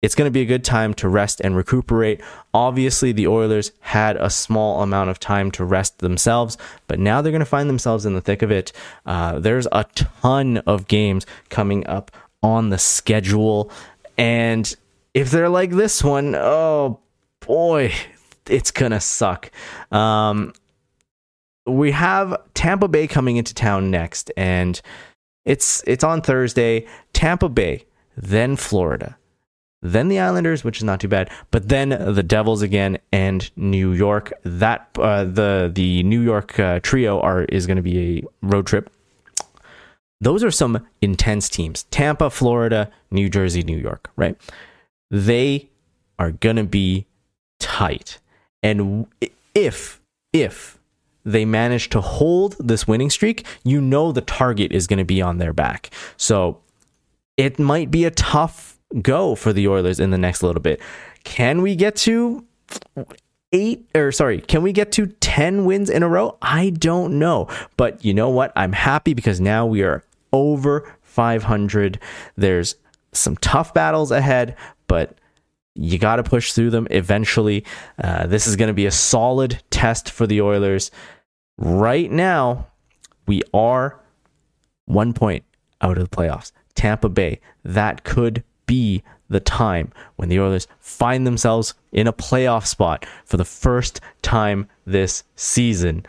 it's 0.03 0.15
going 0.15 0.27
to 0.27 0.33
be 0.33 0.41
a 0.41 0.47
good 0.47 0.65
time 0.65 0.95
to 0.95 1.09
rest 1.09 1.41
and 1.41 1.57
recuperate. 1.57 2.21
Obviously, 2.55 3.13
the 3.13 3.27
Oilers 3.27 3.73
had 3.81 4.17
a 4.17 4.31
small 4.31 4.83
amount 4.83 5.11
of 5.11 5.21
time 5.21 5.51
to 5.53 5.65
rest 5.65 5.99
themselves, 5.99 6.57
but 6.87 6.99
now 6.99 7.21
they're 7.21 7.33
going 7.33 7.41
to 7.41 7.47
find 7.47 7.69
themselves 7.69 8.07
in 8.07 8.15
the 8.15 8.21
thick 8.21 8.43
of 8.43 8.51
it. 8.51 8.73
Uh, 9.07 9.39
there's 9.39 9.69
a 9.73 9.85
ton 9.95 10.59
of 10.59 10.89
games 10.89 11.27
coming 11.51 11.87
up 11.87 12.11
on 12.43 12.71
the 12.71 12.79
schedule. 12.79 13.71
And 14.19 14.75
if 15.15 15.31
they're 15.31 15.49
like 15.49 15.71
this 15.71 16.03
one, 16.03 16.35
oh 16.35 17.01
boy, 17.41 17.93
it's 18.47 18.71
gonna 18.71 19.01
suck. 19.01 19.51
Um, 19.91 20.53
we 21.67 21.93
have 21.93 22.37
Tampa 22.55 22.89
Bay 22.89 23.07
coming 23.07 23.37
into 23.37 23.55
town 23.55 23.91
next, 23.91 24.31
and 24.37 24.81
it's 25.45 25.83
it's 25.87 26.05
on 26.05 26.23
Thursday. 26.23 26.87
Tampa 27.13 27.49
Bay, 27.49 27.85
then 28.17 28.57
Florida, 28.57 29.17
then 29.83 30.09
the 30.09 30.19
Islanders, 30.19 30.65
which 30.65 30.79
is 30.79 30.85
not 30.85 31.01
too 31.01 31.09
bad, 31.09 31.31
but 31.51 31.69
then 31.69 31.91
the 31.91 32.23
Devils 32.23 32.63
again 32.63 32.99
and 33.13 33.51
New 33.57 33.93
York. 33.93 34.33
That 34.45 34.89
uh, 34.99 35.25
the 35.25 35.71
the 35.73 36.03
New 36.03 36.21
York 36.21 36.59
uh, 36.59 36.81
trio 36.83 37.21
are 37.21 37.45
is 37.45 37.67
going 37.67 37.77
to 37.77 37.83
be 37.83 38.19
a 38.19 38.23
road 38.43 38.67
trip 38.67 38.91
those 40.21 40.45
are 40.45 40.51
some 40.51 40.87
intense 41.01 41.49
teams. 41.49 41.85
Tampa, 41.85 42.31
Florida, 42.31 42.91
New 43.11 43.29
Jersey, 43.29 43.63
New 43.63 43.79
York, 43.79 44.11
right? 44.17 44.37
They 45.11 45.69
are 46.19 46.33
going 46.33 46.57
to 46.57 46.65
be 46.65 47.07
tight. 47.59 48.19
And 48.63 49.07
if, 49.55 50.01
if 50.33 50.79
they 51.25 51.45
manage 51.45 51.89
to 51.91 52.01
hold 52.01 52.57
this 52.59 52.87
winning 52.87 53.11
streak, 53.11 53.47
you 53.65 53.81
know 53.81 54.13
the 54.13 54.21
target 54.21 54.73
is 54.73 54.87
going 54.87 54.99
to 54.99 55.05
be 55.05 55.23
on 55.23 55.39
their 55.39 55.53
back. 55.53 55.91
So 56.17 56.61
it 57.37 57.59
might 57.59 57.91
be 57.91 58.05
a 58.05 58.11
tough 58.11 58.79
go 59.01 59.35
for 59.35 59.53
the 59.53 59.69
Oilers 59.69 60.01
in 60.01 60.11
the 60.11 60.19
next 60.19 60.43
little 60.43 60.61
bit. 60.61 60.81
Can 61.25 61.63
we 61.63 61.77
get 61.77 61.97
to 61.97 62.45
eight 63.53 63.89
or 63.95 64.13
sorry, 64.13 64.41
can 64.41 64.63
we 64.63 64.73
get 64.73 64.93
to 64.93 65.07
10 65.07 65.65
wins 65.65 65.91
in 65.91 66.03
a 66.03 66.09
row? 66.09 66.37
I 66.43 66.71
don't 66.71 67.19
know. 67.19 67.49
But 67.77 68.05
you 68.05 68.15
know 68.15 68.29
what? 68.29 68.53
I'm 68.57 68.73
happy 68.73 69.15
because 69.15 69.41
now 69.41 69.67
we 69.67 69.83
are 69.83 70.05
over 70.33 70.95
500. 71.03 71.99
There's 72.37 72.77
some 73.13 73.37
tough 73.37 73.75
battles 73.75 74.11
ahead, 74.11 74.57
but 74.87 75.19
you 75.75 75.99
got 75.99 76.17
to 76.17 76.23
push 76.23 76.53
through 76.53 76.71
them 76.71 76.87
eventually. 76.91 77.65
Uh, 78.03 78.27
this 78.27 78.47
is 78.47 78.57
going 78.57 78.69
to 78.69 78.75
be 78.75 78.87
a 78.87 78.91
solid 78.91 79.63
test 79.71 80.11
for 80.11 80.27
the 80.27 80.41
Oilers. 80.41 80.91
Right 81.59 82.11
now, 82.11 82.67
we 83.27 83.43
are 83.55 84.01
one 84.87 85.13
point 85.13 85.45
out 85.81 85.99
of 85.99 86.09
the 86.09 86.17
playoffs. 86.17 86.53
Tampa 86.75 87.09
Bay, 87.09 87.41
that 87.65 88.05
could 88.05 88.43
be 88.67 89.03
the 89.29 89.41
time 89.41 89.93
when 90.17 90.29
the 90.29 90.41
Oilers 90.41 90.67
find 90.81 91.27
themselves 91.27 91.75
in 91.93 92.07
a 92.07 92.13
playoff 92.13 92.67
spot 92.67 93.07
for 93.25 93.37
the 93.37 93.45
first 93.45 94.01
time 94.23 94.69
this 94.85 95.25
season. 95.37 96.05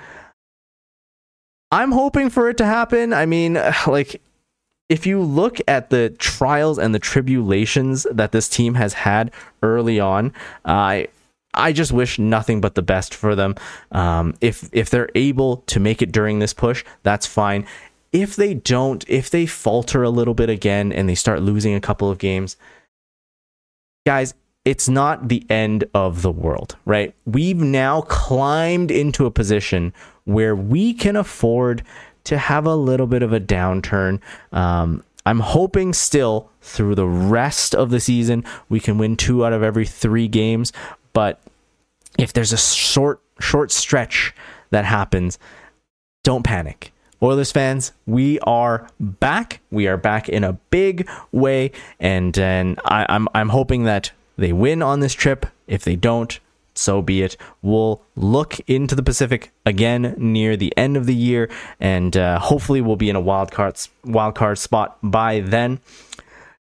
I'm 1.71 1.91
hoping 1.91 2.29
for 2.29 2.49
it 2.49 2.57
to 2.57 2.65
happen. 2.65 3.13
I 3.13 3.25
mean, 3.25 3.53
like 3.87 4.21
if 4.89 5.05
you 5.05 5.21
look 5.21 5.59
at 5.67 5.89
the 5.89 6.09
trials 6.19 6.77
and 6.77 6.93
the 6.93 6.99
tribulations 6.99 8.05
that 8.11 8.33
this 8.33 8.49
team 8.49 8.73
has 8.75 8.93
had 8.93 9.31
early 9.63 9.99
on, 9.99 10.33
I 10.65 11.07
I 11.53 11.73
just 11.73 11.91
wish 11.91 12.19
nothing 12.19 12.61
but 12.61 12.75
the 12.75 12.81
best 12.81 13.13
for 13.13 13.35
them. 13.35 13.55
Um, 13.91 14.35
if 14.41 14.69
if 14.71 14.89
they're 14.89 15.09
able 15.15 15.57
to 15.67 15.79
make 15.79 16.01
it 16.01 16.11
during 16.11 16.39
this 16.39 16.53
push, 16.53 16.83
that's 17.03 17.25
fine. 17.25 17.65
If 18.11 18.35
they 18.35 18.53
don't, 18.53 19.05
if 19.07 19.29
they 19.29 19.45
falter 19.45 20.03
a 20.03 20.09
little 20.09 20.33
bit 20.33 20.49
again 20.49 20.91
and 20.91 21.07
they 21.07 21.15
start 21.15 21.41
losing 21.41 21.73
a 21.73 21.79
couple 21.79 22.11
of 22.11 22.17
games, 22.17 22.57
guys, 24.05 24.33
it's 24.65 24.89
not 24.89 25.29
the 25.29 25.45
end 25.49 25.85
of 25.93 26.21
the 26.21 26.31
world, 26.31 26.75
right? 26.85 27.15
We've 27.25 27.61
now 27.61 28.01
climbed 28.01 28.91
into 28.91 29.25
a 29.25 29.31
position 29.31 29.93
where 30.33 30.55
we 30.55 30.93
can 30.93 31.15
afford 31.15 31.83
to 32.25 32.37
have 32.37 32.65
a 32.65 32.75
little 32.75 33.07
bit 33.07 33.23
of 33.23 33.33
a 33.33 33.39
downturn. 33.39 34.19
Um, 34.51 35.03
I'm 35.25 35.39
hoping 35.39 35.93
still 35.93 36.49
through 36.61 36.95
the 36.95 37.07
rest 37.07 37.75
of 37.75 37.89
the 37.89 37.99
season 37.99 38.43
we 38.69 38.79
can 38.79 38.97
win 38.97 39.17
two 39.17 39.45
out 39.45 39.53
of 39.53 39.63
every 39.63 39.85
three 39.85 40.27
games. 40.27 40.73
But 41.13 41.39
if 42.17 42.33
there's 42.33 42.53
a 42.53 42.57
short 42.57 43.21
short 43.39 43.71
stretch 43.71 44.33
that 44.69 44.85
happens, 44.85 45.39
don't 46.23 46.43
panic. 46.43 46.91
Oilers 47.23 47.51
fans, 47.51 47.91
we 48.07 48.39
are 48.39 48.87
back. 48.99 49.59
We 49.69 49.87
are 49.87 49.97
back 49.97 50.27
in 50.27 50.43
a 50.43 50.53
big 50.53 51.07
way, 51.31 51.71
and 51.99 52.37
and 52.37 52.79
I, 52.85 53.05
I'm 53.09 53.27
I'm 53.35 53.49
hoping 53.49 53.83
that 53.83 54.11
they 54.37 54.51
win 54.51 54.81
on 54.81 55.01
this 55.01 55.13
trip. 55.13 55.45
If 55.67 55.83
they 55.83 55.95
don't, 55.95 56.39
so 56.73 57.01
be 57.01 57.21
it. 57.21 57.37
We'll 57.61 58.01
look 58.15 58.59
into 58.67 58.95
the 58.95 59.03
Pacific 59.03 59.51
again 59.65 60.15
near 60.17 60.55
the 60.55 60.75
end 60.77 60.97
of 60.97 61.05
the 61.05 61.15
year, 61.15 61.49
and 61.79 62.15
uh, 62.15 62.39
hopefully 62.39 62.81
we'll 62.81 62.95
be 62.95 63.09
in 63.09 63.15
a 63.15 63.21
wild 63.21 63.51
card 63.51 63.77
wild 64.03 64.35
card 64.35 64.57
spot 64.57 64.97
by 65.03 65.41
then. 65.41 65.79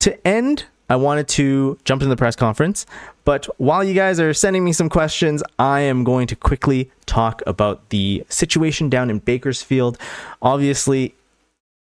To 0.01 0.27
end, 0.27 0.65
I 0.89 0.95
wanted 0.95 1.27
to 1.29 1.77
jump 1.83 2.01
into 2.01 2.10
the 2.10 2.17
press 2.17 2.36
conference, 2.36 2.86
but 3.25 3.45
while 3.60 3.83
you 3.83 3.93
guys 3.93 4.19
are 4.19 4.33
sending 4.33 4.63
me 4.63 4.71
some 4.71 4.89
questions, 4.89 5.43
I 5.60 5.81
am 5.81 6.03
going 6.03 6.27
to 6.27 6.36
quickly 6.36 6.91
talk 7.05 7.41
about 7.45 7.89
the 7.89 8.25
situation 8.29 8.89
down 8.89 9.10
in 9.10 9.19
Bakersfield. 9.19 9.97
Obviously, 10.41 11.13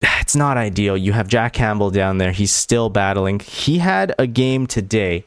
it's 0.01 0.35
not 0.35 0.57
ideal. 0.57 0.95
You 0.95 1.13
have 1.13 1.27
Jack 1.27 1.53
Campbell 1.53 1.89
down 1.89 2.17
there. 2.17 2.31
He's 2.31 2.53
still 2.53 2.89
battling. 2.89 3.39
He 3.39 3.79
had 3.79 4.13
a 4.17 4.27
game 4.27 4.67
today 4.67 5.25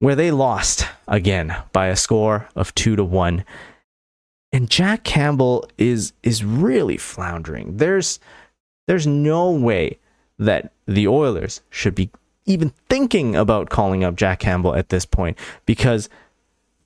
where 0.00 0.14
they 0.14 0.30
lost 0.30 0.86
again 1.06 1.56
by 1.72 1.86
a 1.86 1.96
score 1.96 2.48
of 2.54 2.74
two 2.74 2.96
to 2.96 3.04
one. 3.04 3.44
And 4.52 4.70
Jack 4.70 5.04
Campbell 5.04 5.68
is 5.76 6.12
is 6.22 6.44
really 6.44 6.96
floundering. 6.96 7.76
There's 7.76 8.18
there's 8.86 9.06
no 9.06 9.50
way 9.50 9.98
that 10.38 10.72
the 10.86 11.06
Oilers 11.08 11.60
should 11.68 11.94
be 11.94 12.10
even 12.46 12.72
thinking 12.88 13.36
about 13.36 13.68
calling 13.68 14.02
up 14.02 14.16
Jack 14.16 14.40
Campbell 14.40 14.74
at 14.74 14.88
this 14.88 15.04
point 15.04 15.36
because 15.66 16.08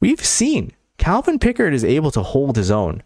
we've 0.01 0.25
seen 0.25 0.73
Calvin 0.99 1.39
Pickard 1.39 1.73
is 1.73 1.85
able 1.85 2.11
to 2.11 2.23
hold 2.23 2.57
his 2.57 2.71
own. 2.71 3.03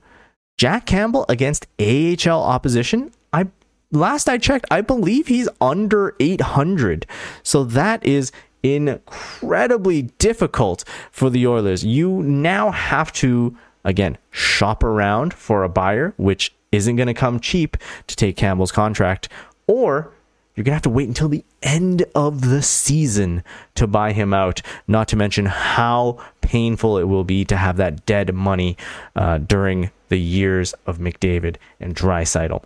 Jack 0.57 0.87
Campbell 0.87 1.27
against 1.29 1.67
AHL 1.79 2.43
opposition, 2.43 3.13
I 3.33 3.49
last 3.93 4.29
I 4.29 4.39
checked, 4.39 4.65
I 4.71 4.81
believe 4.81 5.27
he's 5.27 5.51
under 5.61 6.17
800. 6.19 7.07
So 7.43 7.63
that 7.65 8.05
is 8.05 8.33
incredibly 8.75 10.03
difficult 10.03 10.85
for 11.11 11.31
the 11.31 11.47
Oilers. 11.47 11.85
You 11.85 12.23
now 12.23 12.71
have 12.71 13.13
to 13.15 13.57
again 13.85 14.19
shop 14.31 14.83
around 14.83 15.33
for 15.33 15.63
a 15.63 15.69
buyer, 15.69 16.15
which 16.17 16.53
isn't 16.73 16.97
going 16.97 17.07
to 17.07 17.15
come 17.15 17.41
cheap 17.41 17.77
to 18.07 18.17
take 18.17 18.37
Campbell's 18.37 18.73
contract, 18.73 19.29
or 19.67 20.13
you're 20.55 20.65
going 20.65 20.73
to 20.73 20.77
have 20.77 20.83
to 20.83 20.91
wait 20.91 21.09
until 21.09 21.29
the 21.29 21.45
end 21.63 22.05
of 22.15 22.49
the 22.49 22.63
season 22.63 23.45
to 23.75 23.87
buy 23.87 24.13
him 24.13 24.33
out. 24.33 24.63
Not 24.89 25.07
to 25.09 25.17
mention 25.17 25.47
how 25.47 26.19
painful 26.41 26.97
it 26.97 27.05
will 27.05 27.25
be 27.25 27.45
to 27.45 27.57
have 27.57 27.77
that 27.77 28.07
dead 28.07 28.35
money 28.35 28.77
uh, 29.15 29.39
during 29.39 29.91
the 30.09 30.19
years 30.19 30.73
of 30.87 30.99
McDavid 30.99 31.57
and 31.79 31.95
Draisaitl. 31.95 32.65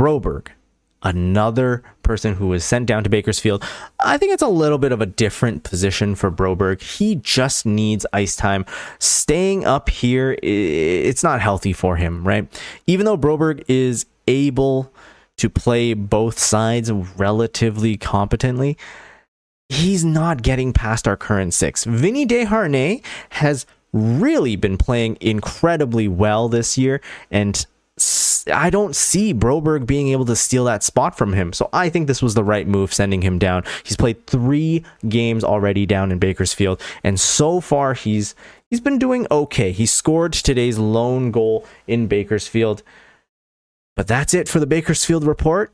Broberg, 0.00 0.48
another 1.04 1.82
person 2.02 2.34
who 2.34 2.48
was 2.48 2.64
sent 2.64 2.86
down 2.86 3.04
to 3.04 3.10
Bakersfield. 3.10 3.62
I 4.00 4.18
think 4.18 4.32
it's 4.32 4.42
a 4.42 4.48
little 4.48 4.78
bit 4.78 4.90
of 4.90 5.00
a 5.00 5.06
different 5.06 5.62
position 5.62 6.14
for 6.14 6.30
Broberg. 6.30 6.82
He 6.82 7.16
just 7.16 7.64
needs 7.64 8.04
ice 8.12 8.34
time. 8.34 8.64
Staying 8.98 9.64
up 9.64 9.90
here, 9.90 10.36
it's 10.42 11.22
not 11.22 11.40
healthy 11.40 11.72
for 11.72 11.96
him, 11.96 12.26
right? 12.26 12.48
Even 12.86 13.06
though 13.06 13.18
Broberg 13.18 13.62
is 13.68 14.06
able 14.26 14.92
to 15.36 15.50
play 15.50 15.94
both 15.94 16.38
sides 16.38 16.90
relatively 16.90 17.96
competently, 17.96 18.76
he's 19.68 20.04
not 20.04 20.42
getting 20.42 20.72
past 20.72 21.06
our 21.06 21.16
current 21.16 21.54
six. 21.54 21.84
Vinny 21.84 22.26
Desharnais 22.26 23.04
has 23.30 23.66
really 23.92 24.56
been 24.56 24.76
playing 24.76 25.16
incredibly 25.20 26.08
well 26.08 26.48
this 26.48 26.76
year, 26.76 27.00
and 27.30 27.66
I 28.52 28.70
don't 28.70 28.94
see 28.94 29.32
Broberg 29.32 29.86
being 29.86 30.08
able 30.08 30.24
to 30.26 30.36
steal 30.36 30.64
that 30.64 30.82
spot 30.82 31.16
from 31.16 31.32
him. 31.32 31.52
So 31.52 31.68
I 31.72 31.88
think 31.88 32.06
this 32.06 32.22
was 32.22 32.34
the 32.34 32.44
right 32.44 32.66
move 32.66 32.92
sending 32.92 33.22
him 33.22 33.38
down. 33.38 33.64
He's 33.84 33.96
played 33.96 34.26
3 34.26 34.84
games 35.08 35.44
already 35.44 35.86
down 35.86 36.12
in 36.12 36.18
Bakersfield 36.18 36.80
and 37.02 37.18
so 37.18 37.60
far 37.60 37.94
he's 37.94 38.34
he's 38.70 38.80
been 38.80 38.98
doing 38.98 39.26
okay. 39.30 39.72
He 39.72 39.86
scored 39.86 40.32
today's 40.32 40.78
lone 40.78 41.30
goal 41.30 41.66
in 41.86 42.06
Bakersfield. 42.06 42.82
But 43.96 44.08
that's 44.08 44.34
it 44.34 44.48
for 44.48 44.58
the 44.58 44.66
Bakersfield 44.66 45.24
report. 45.24 45.72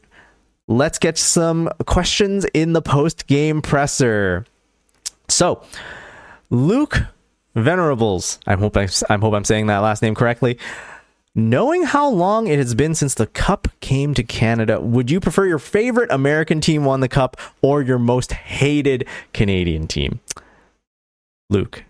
Let's 0.68 0.98
get 0.98 1.18
some 1.18 1.70
questions 1.87 2.44
in 2.54 2.74
the 2.74 2.83
post 2.83 3.26
game 3.26 3.62
presser. 3.62 4.44
So, 5.28 5.64
Luke 6.50 7.02
Venerables, 7.54 8.38
I 8.46 8.54
hope 8.54 8.76
I, 8.76 8.88
I 9.09 9.16
hope 9.16 9.35
I'm 9.35 9.44
saying 9.44 9.66
that 9.66 9.78
last 9.78 10.02
name 10.02 10.14
correctly. 10.14 10.59
Knowing 11.37 11.85
how 11.85 12.09
long 12.09 12.49
it 12.49 12.59
has 12.59 12.75
been 12.75 12.93
since 12.93 13.14
the 13.14 13.27
Cup 13.27 13.69
came 13.79 14.14
to 14.14 14.23
Canada, 14.25 14.81
would 14.81 15.11
you 15.11 15.21
prefer 15.21 15.47
your 15.47 15.61
favorite 15.61 16.11
American 16.11 16.61
team 16.61 16.85
won 16.85 16.99
the 17.01 17.09
Cup 17.09 17.37
or 17.62 17.83
your 17.83 18.01
most 18.01 18.33
hated 18.33 19.07
Canadian 19.33 19.87
team? 19.87 20.19
Luke, 21.49 21.85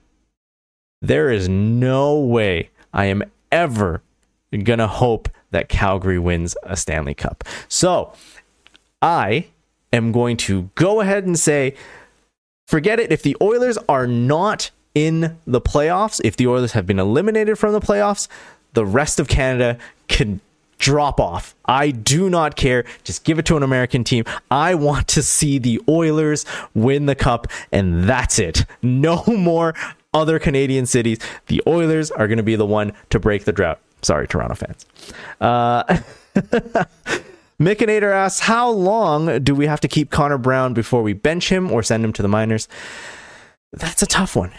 there 1.01 1.31
is 1.31 1.49
no 1.49 2.19
way 2.19 2.69
I 2.93 3.07
am 3.07 3.23
ever 3.51 4.03
gonna 4.63 4.87
hope 4.87 5.31
that 5.53 5.71
Calgary 5.71 6.19
wins 6.19 6.55
a 6.63 6.77
Stanley 6.77 7.15
Cup. 7.15 7.43
So 7.67 8.13
I 9.01 9.47
am 9.91 10.13
going 10.13 10.37
to 10.39 10.69
go 10.75 11.01
ahead 11.01 11.25
and 11.25 11.39
say, 11.39 11.75
forget 12.69 13.01
it. 13.01 13.11
If 13.11 13.23
the 13.23 13.39
Oilers 13.41 13.79
are 13.89 14.07
not 14.07 14.71
in 14.95 15.39
the 15.47 15.61
playoffs, 15.63 16.21
if 16.25 16.37
the 16.37 16.47
Oilers 16.47 16.73
have 16.73 16.87
been 16.87 16.99
eliminated 16.99 17.59
from 17.59 17.73
the 17.73 17.81
playoffs, 17.81 18.29
the 18.73 18.85
rest 18.85 19.21
of 19.21 19.29
Canada 19.29 19.79
can 20.09 20.41
drop 20.79 21.21
off. 21.21 21.55
I 21.67 21.91
do 21.91 22.29
not 22.29 22.57
care. 22.57 22.85
Just 23.05 23.25
give 23.25 23.39
it 23.39 23.45
to 23.47 23.57
an 23.57 23.63
American 23.63 24.03
team. 24.03 24.25
I 24.51 24.75
want 24.75 25.07
to 25.09 25.23
see 25.23 25.59
the 25.59 25.81
Oilers 25.89 26.45
win 26.75 27.07
the 27.07 27.15
cup, 27.15 27.47
and 27.71 28.05
that's 28.05 28.39
it. 28.39 28.65
No 28.83 29.23
more 29.29 29.75
other 30.13 30.39
Canadian 30.39 30.87
cities. 30.87 31.19
The 31.47 31.63
Oilers 31.67 32.11
are 32.11 32.27
going 32.27 32.39
to 32.39 32.43
be 32.43 32.57
the 32.57 32.67
one 32.67 32.93
to 33.11 33.21
break 33.21 33.45
the 33.45 33.53
drought. 33.53 33.79
Sorry, 34.03 34.27
Toronto 34.27 34.55
fans. 34.55 34.87
Uh, 35.41 35.85
Mickinator 37.61 38.11
asks, 38.11 38.41
How 38.41 38.71
long 38.71 39.45
do 39.45 39.55
we 39.55 39.67
have 39.67 39.81
to 39.81 39.89
keep 39.89 40.11
Connor 40.11 40.39
Brown 40.39 40.73
before 40.73 41.03
we 41.03 41.13
bench 41.13 41.51
him 41.51 41.71
or 41.71 41.83
send 41.83 42.03
him 42.05 42.13
to 42.15 42.23
the 42.23 42.29
minors? 42.29 42.67
That's 43.73 44.03
a 44.03 44.07
tough 44.07 44.35
one. 44.35 44.53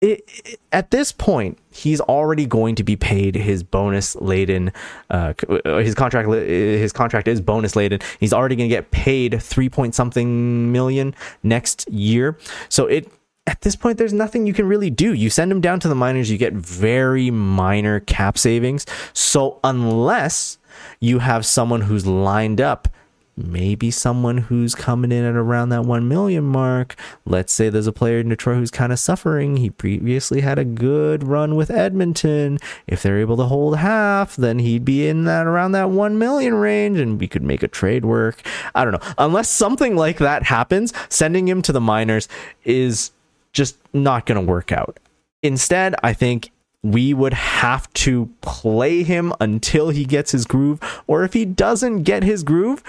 It, 0.00 0.22
it, 0.44 0.60
at 0.70 0.92
this 0.92 1.10
point, 1.10 1.58
he's 1.70 2.00
already 2.00 2.46
going 2.46 2.76
to 2.76 2.84
be 2.84 2.94
paid 2.94 3.34
his 3.34 3.64
bonus 3.64 4.14
laden. 4.16 4.72
Uh, 5.10 5.34
his 5.64 5.94
contract, 5.94 6.28
his 6.28 6.92
contract 6.92 7.26
is 7.26 7.40
bonus 7.40 7.74
laden. 7.74 8.00
He's 8.20 8.32
already 8.32 8.54
going 8.54 8.68
to 8.68 8.74
get 8.74 8.92
paid 8.92 9.42
three 9.42 9.68
point 9.68 9.94
something 9.94 10.70
million 10.70 11.14
next 11.42 11.88
year. 11.90 12.38
So 12.68 12.86
it 12.86 13.10
at 13.48 13.62
this 13.62 13.76
point, 13.76 13.96
there's 13.96 14.12
nothing 14.12 14.46
you 14.46 14.52
can 14.52 14.68
really 14.68 14.90
do. 14.90 15.14
You 15.14 15.30
send 15.30 15.50
him 15.50 15.62
down 15.62 15.80
to 15.80 15.88
the 15.88 15.94
minors, 15.94 16.30
you 16.30 16.36
get 16.36 16.52
very 16.52 17.30
minor 17.30 17.98
cap 18.00 18.36
savings. 18.36 18.84
So, 19.14 19.58
unless 19.64 20.58
you 21.00 21.20
have 21.20 21.46
someone 21.46 21.80
who's 21.80 22.06
lined 22.06 22.60
up, 22.60 22.88
maybe 23.38 23.90
someone 23.90 24.38
who's 24.38 24.74
coming 24.74 25.12
in 25.12 25.24
at 25.24 25.36
around 25.36 25.68
that 25.68 25.84
1 25.84 26.08
million 26.08 26.44
mark. 26.44 26.96
Let's 27.24 27.52
say 27.52 27.68
there's 27.68 27.86
a 27.86 27.92
player 27.92 28.18
in 28.18 28.28
Detroit 28.28 28.58
who's 28.58 28.70
kind 28.70 28.92
of 28.92 28.98
suffering. 28.98 29.56
He 29.56 29.70
previously 29.70 30.40
had 30.40 30.58
a 30.58 30.64
good 30.64 31.22
run 31.22 31.54
with 31.54 31.70
Edmonton. 31.70 32.58
If 32.86 33.02
they're 33.02 33.20
able 33.20 33.36
to 33.36 33.44
hold 33.44 33.78
half, 33.78 34.36
then 34.36 34.58
he'd 34.58 34.84
be 34.84 35.06
in 35.06 35.24
that 35.24 35.46
around 35.46 35.72
that 35.72 35.90
1 35.90 36.18
million 36.18 36.54
range 36.54 36.98
and 36.98 37.20
we 37.20 37.28
could 37.28 37.42
make 37.42 37.62
a 37.62 37.68
trade 37.68 38.04
work. 38.04 38.42
I 38.74 38.84
don't 38.84 38.92
know. 38.92 39.14
Unless 39.18 39.50
something 39.50 39.96
like 39.96 40.18
that 40.18 40.42
happens, 40.42 40.92
sending 41.08 41.46
him 41.48 41.62
to 41.62 41.72
the 41.72 41.80
minors 41.80 42.28
is 42.64 43.12
just 43.52 43.76
not 43.92 44.26
going 44.26 44.44
to 44.44 44.52
work 44.52 44.72
out. 44.72 44.98
Instead, 45.42 45.94
I 46.02 46.12
think 46.12 46.50
we 46.82 47.12
would 47.12 47.34
have 47.34 47.92
to 47.92 48.28
play 48.40 49.02
him 49.02 49.32
until 49.40 49.90
he 49.90 50.04
gets 50.04 50.32
his 50.32 50.44
groove, 50.44 50.80
or 51.06 51.24
if 51.24 51.32
he 51.32 51.44
doesn't 51.44 52.02
get 52.04 52.22
his 52.22 52.42
groove, 52.42 52.82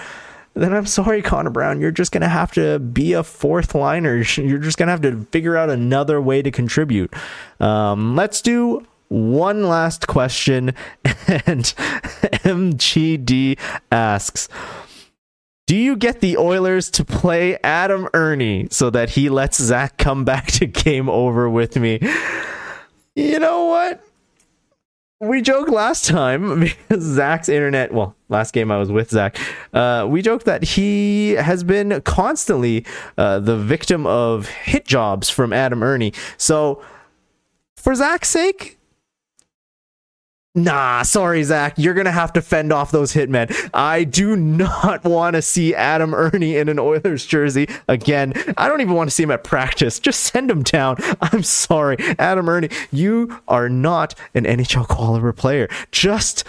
then 0.60 0.74
I'm 0.74 0.86
sorry, 0.86 1.22
Connor 1.22 1.50
Brown. 1.50 1.80
You're 1.80 1.90
just 1.90 2.12
going 2.12 2.22
to 2.22 2.28
have 2.28 2.52
to 2.52 2.78
be 2.78 3.12
a 3.12 3.22
fourth 3.22 3.74
liner. 3.74 4.16
You're 4.16 4.58
just 4.58 4.78
going 4.78 4.88
to 4.88 4.92
have 4.92 5.02
to 5.02 5.24
figure 5.32 5.56
out 5.56 5.70
another 5.70 6.20
way 6.20 6.42
to 6.42 6.50
contribute. 6.50 7.12
Um, 7.60 8.14
let's 8.14 8.42
do 8.42 8.86
one 9.08 9.68
last 9.68 10.06
question. 10.06 10.74
And 11.46 11.62
MGD 12.42 13.56
asks 13.92 14.48
do 15.70 15.76
you 15.76 15.94
get 15.94 16.20
the 16.20 16.36
Oilers 16.36 16.90
to 16.90 17.04
play 17.04 17.56
Adam 17.62 18.08
Erne 18.12 18.68
so 18.72 18.90
that 18.90 19.10
he 19.10 19.28
lets 19.28 19.62
Zach 19.62 19.98
come 19.98 20.24
back 20.24 20.48
to 20.48 20.66
game 20.66 21.08
over 21.08 21.48
with 21.48 21.76
me? 21.76 22.00
You 23.14 23.38
know 23.38 23.66
what? 23.66 24.04
We 25.20 25.42
joked 25.42 25.70
last 25.70 26.06
time 26.06 26.58
because 26.88 27.04
Zach's 27.04 27.48
internet, 27.48 27.94
well, 27.94 28.16
last 28.30 28.52
game 28.52 28.70
I 28.70 28.78
was 28.78 28.90
with 28.90 29.10
Zach, 29.10 29.38
uh, 29.72 30.06
we 30.08 30.22
joked 30.22 30.46
that 30.46 30.62
he 30.62 31.32
has 31.32 31.64
been 31.64 32.00
constantly 32.02 32.86
uh, 33.18 33.40
the 33.40 33.56
victim 33.56 34.06
of 34.06 34.48
hit 34.48 34.86
jobs 34.86 35.28
from 35.28 35.52
Adam 35.52 35.82
Erne. 35.82 36.12
So, 36.36 36.82
for 37.76 37.94
Zach's 37.94 38.28
sake, 38.28 38.78
Nah, 40.56 41.02
sorry, 41.04 41.44
Zach. 41.44 41.74
You're 41.76 41.94
gonna 41.94 42.10
have 42.10 42.32
to 42.32 42.42
fend 42.42 42.72
off 42.72 42.90
those 42.90 43.12
hitmen. 43.12 43.70
I 43.72 44.02
do 44.02 44.34
not 44.34 45.04
want 45.04 45.34
to 45.34 45.42
see 45.42 45.76
Adam 45.76 46.12
Erne 46.12 46.42
in 46.42 46.68
an 46.68 46.80
Oilers 46.80 47.24
jersey 47.24 47.68
again. 47.86 48.32
I 48.56 48.66
don't 48.66 48.80
even 48.80 48.94
want 48.94 49.08
to 49.08 49.14
see 49.14 49.22
him 49.22 49.30
at 49.30 49.44
practice. 49.44 50.00
Just 50.00 50.24
send 50.24 50.50
him 50.50 50.64
down. 50.64 50.96
I'm 51.20 51.44
sorry, 51.44 51.98
Adam 52.18 52.48
Erne. 52.48 52.68
You 52.90 53.40
are 53.46 53.68
not 53.68 54.16
an 54.34 54.42
NHL 54.44 54.88
caliber 54.88 55.32
player. 55.32 55.68
Just 55.92 56.42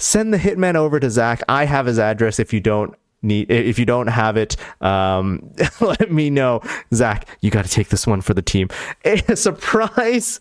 send 0.00 0.32
the 0.32 0.38
hitman 0.38 0.74
over 0.74 0.98
to 1.00 1.10
Zach. 1.10 1.42
I 1.48 1.64
have 1.64 1.86
his 1.86 1.98
address. 1.98 2.38
If 2.38 2.52
you 2.52 2.60
don't 2.60 2.94
need, 3.22 3.50
if 3.50 3.78
you 3.78 3.86
don't 3.86 4.08
have 4.08 4.36
it, 4.36 4.56
um, 4.80 5.52
let 5.80 6.10
me 6.10 6.30
know. 6.30 6.62
Zach, 6.92 7.28
you 7.40 7.50
got 7.50 7.64
to 7.64 7.70
take 7.70 7.88
this 7.88 8.06
one 8.06 8.20
for 8.20 8.34
the 8.34 8.42
team. 8.42 8.68
A 9.04 9.36
surprise 9.36 10.40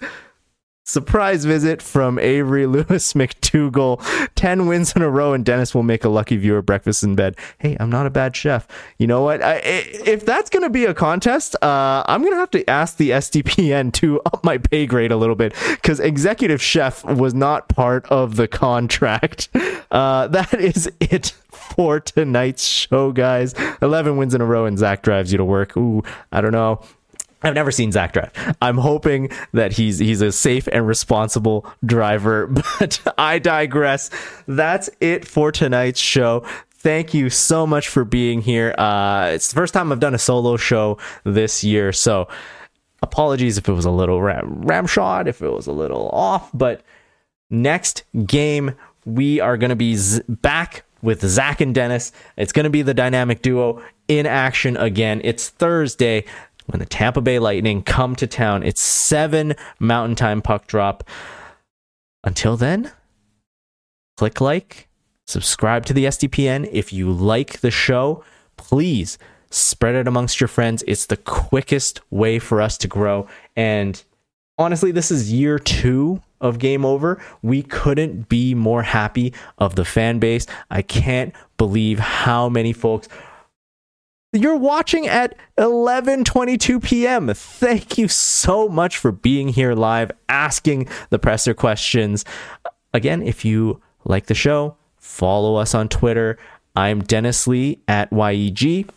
Surprise 0.90 1.46
visit 1.46 1.84
from 1.84 2.18
Avry 2.18 2.68
Lewis 2.72 3.14
McDougall. 3.14 4.02
10 4.34 4.66
wins 4.66 4.94
in 4.96 5.04
a 5.04 5.10
row, 5.10 5.34
and 5.34 5.46
Dennis 5.46 5.76
will 5.76 5.84
make 5.84 6.04
a 6.04 6.10
lucky 6.10 6.36
viewer 6.36 6.64
breakfast 6.64 7.04
in 7.04 7.16
bed. 7.16 7.36
Hey, 7.60 7.78
I'm 7.80 7.92
not 7.92 8.08
a 8.08 8.10
bad 8.10 8.36
chef. 8.36 8.68
You 8.98 9.06
know 9.06 9.22
what? 9.22 9.44
I, 9.44 9.58
if 9.64 10.26
that's 10.26 10.50
going 10.50 10.64
to 10.64 10.70
be 10.70 10.86
a 10.86 10.96
contest, 10.96 11.56
uh, 11.62 12.04
I'm 12.08 12.22
going 12.22 12.34
to 12.34 12.40
have 12.40 12.50
to 12.52 12.68
ask 12.68 12.98
the 12.98 13.12
SDPN 13.12 13.94
to 13.94 14.20
up 14.22 14.44
my 14.44 14.58
pay 14.58 14.88
grade 14.88 15.12
a 15.12 15.18
little 15.18 15.36
bit 15.36 15.54
because 15.70 16.00
executive 16.00 16.60
chef 16.60 17.06
was 17.06 17.36
not 17.36 17.70
part 17.70 18.08
of 18.08 18.36
the 18.36 18.48
contract. 18.48 19.50
Uh, 19.92 20.28
that 20.28 20.54
is 20.54 20.88
it 21.00 21.34
for 21.50 22.00
tonight's 22.00 22.64
show, 22.64 23.12
guys. 23.12 23.56
11 23.82 24.18
wins 24.18 24.36
in 24.36 24.42
a 24.42 24.46
row, 24.46 24.66
and 24.66 24.78
Zach 24.78 25.02
drives 25.02 25.32
you 25.32 25.40
to 25.40 25.44
work. 25.44 25.76
Ooh, 25.76 26.04
I 26.32 26.42
don't 26.42 26.52
know 26.52 26.84
I've 27.42 27.54
never 27.54 27.72
seen 27.72 27.92
Zach 27.92 28.14
drive. 28.14 28.32
I'm 28.62 28.78
hoping 28.78 29.30
that 29.54 29.74
he's 29.74 30.00
he's 30.00 30.22
a 30.22 30.32
safe 30.32 30.68
and 30.72 30.86
responsible 30.86 31.66
driver, 31.86 32.48
but 32.80 33.02
I 33.18 33.40
digress. 33.40 34.10
That's 34.48 34.90
it 35.00 35.26
for 35.26 35.52
tonight's 35.52 36.00
show. 36.00 36.46
Thank 36.72 37.14
you 37.14 37.30
so 37.30 37.68
much 37.68 37.90
for 37.90 38.06
being 38.06 38.42
here. 38.42 38.74
Uh, 38.78 39.32
it's 39.34 39.50
the 39.50 39.56
first 39.56 39.74
time 39.74 39.92
I've 39.92 40.00
done 40.00 40.16
a 40.16 40.20
solo 40.20 40.56
show 40.56 40.98
this 41.26 41.64
year, 41.64 41.92
so 41.92 42.30
apologies 43.02 43.58
if 43.58 43.68
it 43.68 43.74
was 43.74 43.86
a 43.86 43.92
little 43.92 44.22
ram, 44.22 44.62
ram 44.62 44.88
shot, 44.88 45.28
if 45.28 45.42
it 45.42 45.50
was 45.50 45.68
a 45.68 45.72
little 45.72 46.10
off, 46.10 46.50
but 46.54 46.82
next 47.50 48.04
game 48.26 48.76
we 49.06 49.40
are 49.40 49.58
going 49.58 49.70
to 49.70 49.76
be 49.76 49.96
z- 49.96 50.22
back 50.28 50.84
with 51.02 51.26
Zach 51.26 51.62
and 51.62 51.74
Dennis. 51.74 52.12
It's 52.38 52.52
going 52.52 52.66
to 52.66 52.70
be 52.70 52.82
the 52.82 52.94
dynamic 52.94 53.42
duo 53.42 53.82
in 54.08 54.26
action 54.26 54.78
again. 54.78 55.22
It's 55.24 55.50
Thursday 55.50 56.26
when 56.70 56.80
the 56.80 56.86
Tampa 56.86 57.22
Bay 57.22 57.40
Lightning 57.40 57.82
come 57.82 58.16
to 58.16 58.28
town. 58.28 58.64
It's 58.64 58.82
7 58.82 59.56
Mountain 59.80 60.16
Time 60.16 60.42
puck 60.42 60.68
drop. 60.68 61.04
Until 62.24 62.58
then, 62.58 62.92
click 64.18 64.40
like, 64.40 64.88
subscribe 65.28 65.86
to 65.88 65.94
the 65.94 66.06
SDPN. 66.06 66.70
If 66.72 66.94
you 66.94 67.12
like 67.12 67.62
the 67.62 67.72
show, 67.72 68.24
please 68.58 69.18
spread 69.50 69.96
it 69.96 70.08
amongst 70.08 70.40
your 70.40 70.48
friends. 70.48 70.84
It's 70.88 71.08
the 71.08 71.18
quickest 71.18 72.02
way 72.12 72.40
for 72.40 72.62
us 72.62 72.78
to 72.80 72.88
grow. 72.88 73.28
And 73.56 74.04
honestly, 74.58 74.92
this 74.92 75.10
is 75.10 75.32
year 75.34 75.58
two 75.58 76.22
of 76.42 76.60
Game 76.60 76.86
Over. 76.86 77.22
We 77.42 77.64
couldn't 77.64 78.30
be 78.30 78.54
more 78.54 78.84
happy 78.84 79.34
of 79.58 79.76
the 79.76 79.86
fan 79.86 80.20
base. 80.20 80.46
I 80.70 80.82
can't 80.82 81.34
believe 81.58 82.00
how 82.00 82.48
many 82.50 82.74
folks 82.74 83.08
you're 84.32 84.58
watching 84.58 85.08
at 85.08 85.36
11:22 85.58 86.84
p.m. 86.84 87.34
Thank 87.34 87.98
you 87.98 88.08
so 88.08 88.70
much 88.70 88.98
for 88.98 89.12
being 89.12 89.50
here 89.50 89.74
live 89.74 90.12
asking 90.28 90.88
the 91.10 91.20
presser 91.20 91.54
questions. 91.54 92.26
Again, 92.94 93.22
if 93.22 93.44
you 93.44 93.82
like 94.06 94.28
the 94.28 94.36
show, 94.36 94.76
follow 94.98 95.56
us 95.56 95.74
on 95.74 95.90
Twitter. 95.90 96.38
I'm 96.76 97.02
Dennis 97.02 97.48
Li 97.48 97.80
at 97.88 98.12
YEG. 98.12 98.90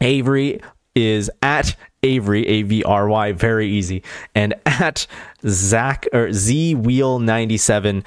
Avry 0.00 0.62
is 0.94 1.30
at 1.42 1.74
Avry, 2.02 2.44
A 2.46 2.62
V 2.62 2.84
R 2.84 3.08
Y, 3.08 3.32
very 3.32 3.68
easy, 3.68 4.02
and 4.34 4.54
at 4.66 5.06
Zach 5.46 6.06
or 6.12 6.32
Z 6.32 6.74
Wheel 6.74 7.18
97 7.18 8.04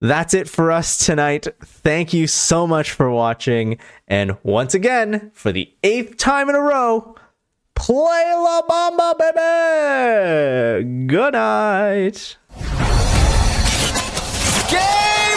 that's 0.00 0.34
it 0.34 0.48
for 0.48 0.70
us 0.70 1.04
tonight. 1.04 1.46
Thank 1.64 2.12
you 2.12 2.26
so 2.26 2.66
much 2.66 2.92
for 2.92 3.10
watching. 3.10 3.78
And 4.06 4.36
once 4.42 4.74
again, 4.74 5.30
for 5.34 5.52
the 5.52 5.74
eighth 5.82 6.16
time 6.16 6.48
in 6.48 6.54
a 6.54 6.60
row, 6.60 7.16
play 7.74 8.32
La 8.34 8.62
Bamba, 8.62 9.18
baby! 9.18 11.06
Good 11.06 11.32
night. 11.34 12.36
Game! 14.70 15.27